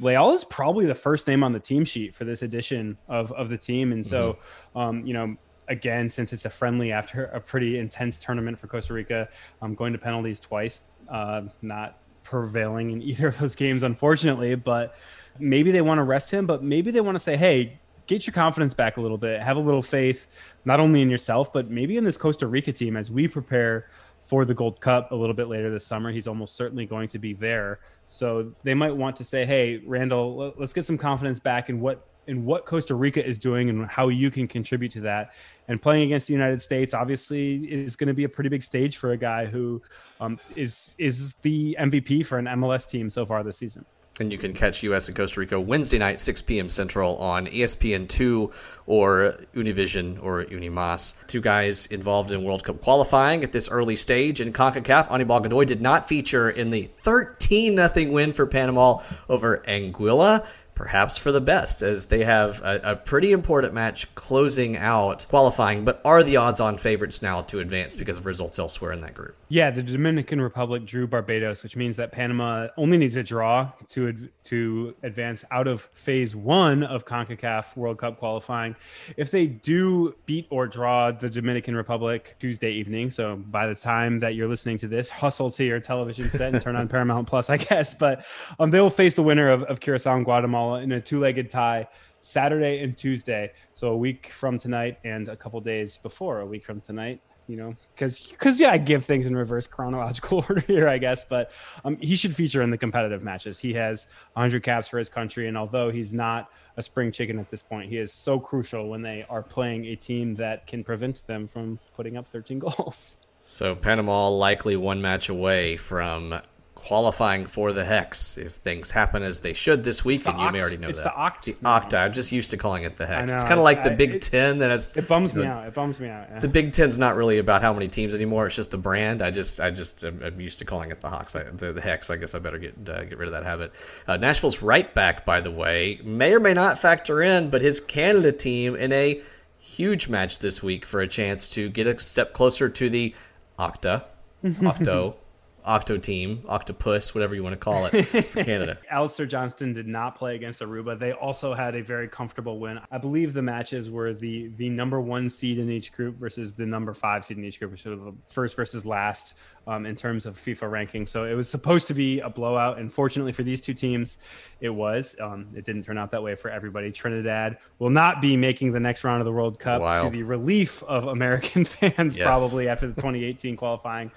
[0.00, 3.48] Leal is probably the first name on the team sheet for this edition of, of
[3.48, 3.92] the team.
[3.92, 4.32] And so,
[4.74, 4.78] mm-hmm.
[4.78, 5.36] um, you know,
[5.68, 9.28] again, since it's a friendly after a pretty intense tournament for Costa Rica,
[9.60, 14.54] I'm um, going to penalties twice, uh, not prevailing in either of those games, unfortunately,
[14.54, 14.96] but
[15.38, 17.78] maybe they want to rest him, but maybe they want to say, hey,
[18.10, 19.40] get your confidence back a little bit.
[19.40, 20.26] Have a little faith,
[20.64, 23.88] not only in yourself, but maybe in this Costa Rica team as we prepare
[24.26, 26.10] for the Gold Cup a little bit later this summer.
[26.10, 27.78] He's almost certainly going to be there.
[28.06, 32.04] So they might want to say, "Hey, Randall, let's get some confidence back in what
[32.26, 35.32] in what Costa Rica is doing and how you can contribute to that."
[35.68, 38.96] And playing against the United States obviously is going to be a pretty big stage
[38.96, 39.80] for a guy who
[40.20, 43.84] um, is is the MVP for an MLS team so far this season.
[44.20, 45.08] And you can catch U.S.
[45.08, 46.68] and Costa Rica Wednesday night, 6 p.m.
[46.68, 48.52] Central on ESPN2
[48.86, 51.14] or Univision or Unimas.
[51.26, 55.10] Two guys involved in World Cup qualifying at this early stage in CONCACAF.
[55.10, 60.46] Anibal Godoy did not feature in the 13 0 win for Panama over Anguilla
[60.80, 65.84] perhaps for the best, as they have a, a, pretty important match closing out qualifying,
[65.84, 69.12] but are the odds on favorites now to advance because of results elsewhere in that
[69.12, 69.36] group.
[69.50, 74.30] Yeah, the Dominican Republic drew Barbados, which means that Panama only needs a draw to
[74.44, 78.74] to advance out of phase one of CONCACAF World Cup qualifying.
[79.18, 84.18] If they do beat or draw the Dominican Republic Tuesday evening, so by the time
[84.20, 87.50] that you're listening to this, hustle to your television set and turn on Paramount Plus,
[87.50, 87.92] I guess.
[87.92, 88.24] But
[88.58, 91.88] um, they will face the winner of, of Curacao and Guatemala in a two-legged tie
[92.20, 93.52] Saturday and Tuesday.
[93.72, 97.20] So a week from tonight and a couple days before a week from tonight.
[97.46, 101.24] You know, because because yeah, I give things in reverse chronological order here, I guess.
[101.24, 101.50] But
[101.84, 103.58] um, he should feature in the competitive matches.
[103.58, 107.50] He has 100 caps for his country, and although he's not a spring chicken at
[107.50, 111.26] this point, he is so crucial when they are playing a team that can prevent
[111.26, 113.16] them from putting up 13 goals.
[113.46, 116.40] So Panama likely one match away from
[116.80, 120.60] qualifying for the hex if things happen as they should this week, and you may
[120.60, 121.14] already know it's that.
[121.36, 121.60] It's the oct.
[121.60, 122.04] The octa.
[122.04, 123.32] I'm just used to calling it the hex.
[123.32, 124.58] It's kind of like the Big it, Ten.
[124.58, 125.68] That has it bums me know, out.
[125.68, 126.28] It bums me out.
[126.30, 126.38] Yeah.
[126.40, 128.46] The Big Ten's not really about how many teams anymore.
[128.46, 129.22] It's just the brand.
[129.22, 131.36] I just, I just, I'm, I'm used to calling it the Hawks.
[131.36, 132.10] I, the, the, hex.
[132.10, 133.72] I guess I better get uh, get rid of that habit.
[134.08, 137.78] Uh, Nashville's right back, by the way, may or may not factor in, but his
[137.78, 139.20] Canada team in a
[139.58, 143.14] huge match this week for a chance to get a step closer to the
[143.58, 144.04] octa,
[144.64, 145.16] octo
[145.64, 148.78] octo team, octopus, whatever you want to call it, for Canada.
[148.90, 150.98] Alistair Johnston did not play against Aruba.
[150.98, 152.80] They also had a very comfortable win.
[152.90, 156.66] I believe the matches were the the number one seed in each group versus the
[156.66, 159.34] number five seed in each group, which was the first versus last
[159.66, 161.06] um, in terms of FIFA ranking.
[161.06, 164.18] So it was supposed to be a blowout, and fortunately for these two teams,
[164.60, 165.16] it was.
[165.20, 166.90] Um, it didn't turn out that way for everybody.
[166.90, 170.12] Trinidad will not be making the next round of the World Cup Wild.
[170.12, 172.24] to the relief of American fans, yes.
[172.24, 174.10] probably after the 2018 qualifying.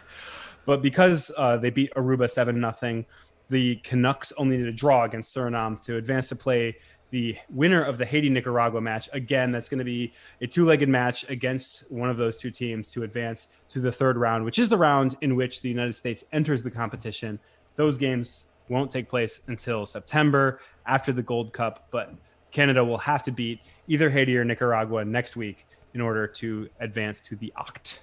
[0.66, 3.06] But because uh, they beat Aruba seven nothing,
[3.50, 6.78] the Canucks only need a draw against Suriname to advance to play
[7.10, 9.08] the winner of the Haiti Nicaragua match.
[9.14, 10.12] Again, that's going to be
[10.42, 14.18] a two legged match against one of those two teams to advance to the third
[14.18, 17.40] round, which is the round in which the United States enters the competition.
[17.76, 22.16] Those games won't take place until September after the Gold Cup, but
[22.50, 27.22] Canada will have to beat either Haiti or Nicaragua next week in order to advance
[27.22, 28.00] to the OCT.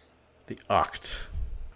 [0.46, 1.26] The OCT.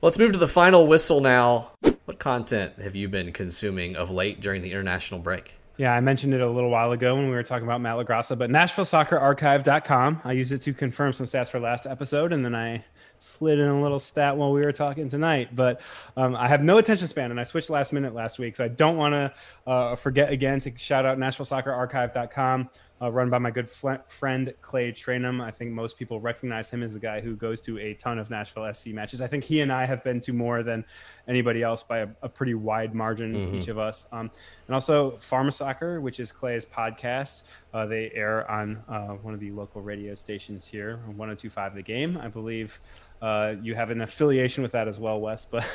[0.05, 1.71] Let's move to the final whistle now.
[2.05, 5.53] What content have you been consuming of late during the international break?
[5.79, 8.37] Yeah, I mentioned it a little while ago when we were talking about Matt LaGrassa,
[8.37, 10.21] but NashvilleSoccerArchive.com.
[10.23, 12.85] I used it to confirm some stats for last episode, and then I
[13.17, 15.57] slid in a little stat while we were talking tonight.
[15.57, 15.81] But
[16.19, 18.69] um, I have no attention span, and I switched last minute last week, so I
[18.69, 19.33] don't want to
[19.67, 22.69] uh, forget again to shout out NashvilleSoccerArchive.com
[23.03, 25.43] uh, run by my good fl- friend Clay Trainum.
[25.43, 28.31] I think most people recognize him as the guy who goes to a ton of
[28.31, 29.21] Nashville SC matches.
[29.21, 30.85] I think he and I have been to more than
[31.27, 33.57] anybody else by a, a pretty wide margin, mm-hmm.
[33.57, 34.07] each of us.
[34.13, 34.31] Um,
[34.67, 37.43] and also Pharma Soccer, which is Clay's podcast.
[37.73, 42.17] Uh, they air on uh, one of the local radio stations here, 1025 The Game,
[42.17, 42.81] I believe.
[43.21, 45.45] Uh, you have an affiliation with that as well, Wes.
[45.45, 45.67] But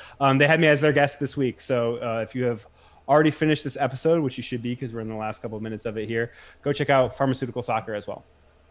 [0.20, 1.60] um, they had me as their guest this week.
[1.60, 2.66] So uh, if you have
[3.08, 5.62] already finished this episode, which you should be because we're in the last couple of
[5.62, 6.32] minutes of it here,
[6.62, 8.24] go check out Pharmaceutical Soccer as well.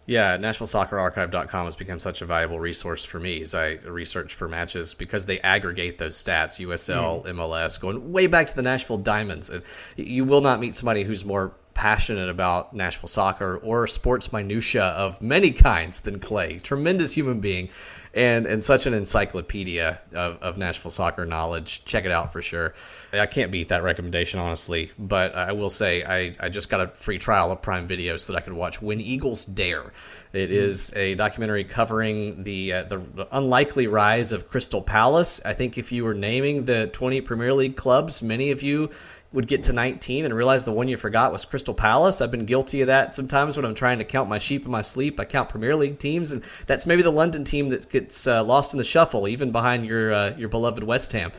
[0.08, 4.94] Yeah, NashvilleSoccerArchive.com has become such a valuable resource for me as I research for matches
[4.94, 7.26] because they aggregate those stats, USL.
[7.26, 7.82] MLS, hmm.
[7.82, 9.50] going way back to the Nashville Diamonds.
[9.50, 9.64] And
[9.96, 15.22] you will not meet somebody who's more passionate about Nashville soccer or sports minutia of
[15.22, 16.60] many kinds than Clay.
[16.60, 17.70] Tremendous human being
[18.16, 21.84] and and such an encyclopedia of, of Nashville soccer knowledge.
[21.86, 22.74] Check it out for sure.
[23.14, 24.92] I can't beat that recommendation, honestly.
[24.98, 28.34] But I will say I, I just got a free trial of Prime Video so
[28.34, 29.94] that I could watch When Eagles Dare.
[30.34, 30.98] It hmm.
[30.98, 35.40] a documentary covering the, uh, the, the unlikely rise of Crystal Palace.
[35.46, 38.90] I think if you were naming the 20 Premier League clubs, many of you
[39.36, 42.22] would get to 19 and realize the one you forgot was Crystal Palace.
[42.22, 44.82] I've been guilty of that sometimes when I'm trying to count my sheep in my
[44.82, 45.20] sleep.
[45.20, 48.74] I count Premier League teams, and that's maybe the London team that gets uh, lost
[48.74, 51.32] in the shuffle, even behind your uh, your beloved West Ham.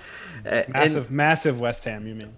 [0.44, 2.32] Uh, massive, and, massive West Ham, you mean?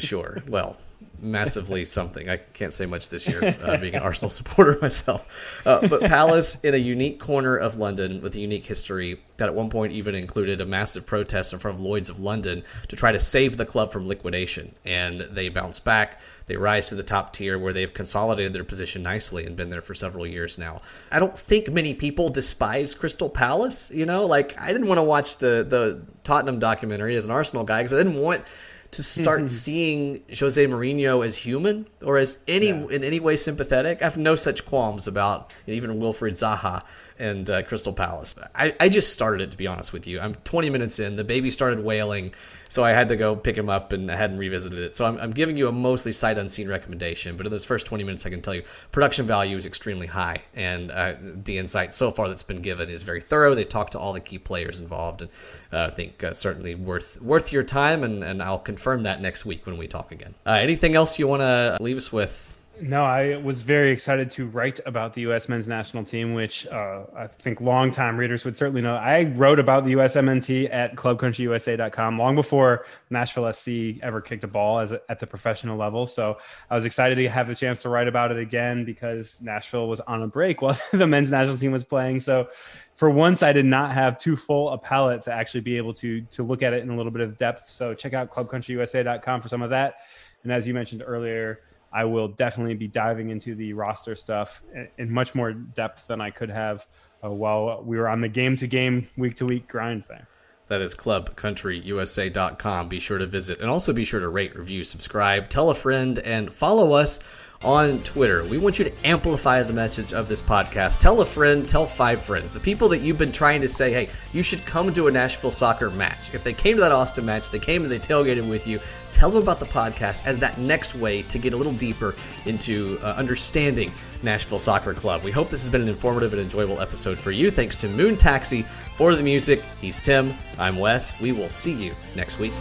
[0.00, 0.38] Sure.
[0.48, 0.76] Well,
[1.22, 2.28] massively something.
[2.28, 5.60] I can't say much this year, uh, being an Arsenal supporter myself.
[5.64, 9.54] Uh, but Palace, in a unique corner of London with a unique history, that at
[9.54, 13.12] one point even included a massive protest in front of Lloyd's of London to try
[13.12, 14.74] to save the club from liquidation.
[14.84, 16.20] And they bounce back.
[16.46, 19.80] They rise to the top tier where they've consolidated their position nicely and been there
[19.80, 20.82] for several years now.
[21.10, 23.92] I don't think many people despise Crystal Palace.
[23.92, 27.64] You know, like I didn't want to watch the the Tottenham documentary as an Arsenal
[27.64, 28.44] guy because I didn't want
[28.92, 32.86] to start seeing Jose Mourinho as human or as any yeah.
[32.88, 34.00] in any way sympathetic.
[34.00, 36.82] I have no such qualms about even Wilfried Zaha
[37.18, 38.34] and uh, Crystal Palace.
[38.54, 40.20] I, I just started it to be honest with you.
[40.20, 41.16] I'm 20 minutes in.
[41.16, 42.34] The baby started wailing,
[42.68, 44.96] so I had to go pick him up, and I hadn't revisited it.
[44.96, 47.36] So I'm, I'm giving you a mostly sight unseen recommendation.
[47.36, 50.42] But in those first 20 minutes, I can tell you production value is extremely high,
[50.54, 53.54] and uh, the insight so far that's been given is very thorough.
[53.54, 55.30] They talk to all the key players involved, and
[55.72, 58.04] uh, I think uh, certainly worth worth your time.
[58.04, 60.34] And, and I'll confirm that next week when we talk again.
[60.46, 62.51] Uh, anything else you want to leave us with?
[62.80, 65.46] No, I was very excited to write about the U.S.
[65.46, 68.96] men's national team, which uh, I think longtime readers would certainly know.
[68.96, 74.78] I wrote about the USMNT at ClubCountryUSA.com long before Nashville SC ever kicked a ball
[74.78, 76.06] as a, at the professional level.
[76.06, 76.38] So
[76.70, 80.00] I was excited to have the chance to write about it again because Nashville was
[80.00, 82.20] on a break while the men's national team was playing.
[82.20, 82.48] So
[82.94, 86.22] for once, I did not have too full a palette to actually be able to
[86.22, 87.70] to look at it in a little bit of depth.
[87.70, 89.96] So check out ClubCountryUSA.com for some of that.
[90.42, 91.60] And as you mentioned earlier
[91.92, 94.62] I will definitely be diving into the roster stuff
[94.98, 96.86] in much more depth than I could have
[97.22, 100.26] uh, while we were on the game to game, week to week grind thing.
[100.68, 102.88] That is clubcountryusa.com.
[102.88, 106.18] Be sure to visit and also be sure to rate, review, subscribe, tell a friend,
[106.18, 107.20] and follow us
[107.64, 108.44] on Twitter.
[108.44, 110.98] We want you to amplify the message of this podcast.
[110.98, 112.52] Tell a friend, tell five friends.
[112.52, 115.50] The people that you've been trying to say, hey, you should come to a Nashville
[115.50, 116.34] soccer match.
[116.34, 118.80] If they came to that Austin match, they came and they tailgated with you,
[119.12, 122.14] tell them about the podcast as that next way to get a little deeper
[122.46, 123.90] into uh, understanding
[124.22, 125.22] Nashville Soccer Club.
[125.22, 127.50] We hope this has been an informative and enjoyable episode for you.
[127.50, 128.62] Thanks to Moon Taxi
[128.94, 129.62] for the music.
[129.80, 130.34] He's Tim.
[130.58, 131.20] I'm Wes.
[131.20, 132.52] We will see you next week.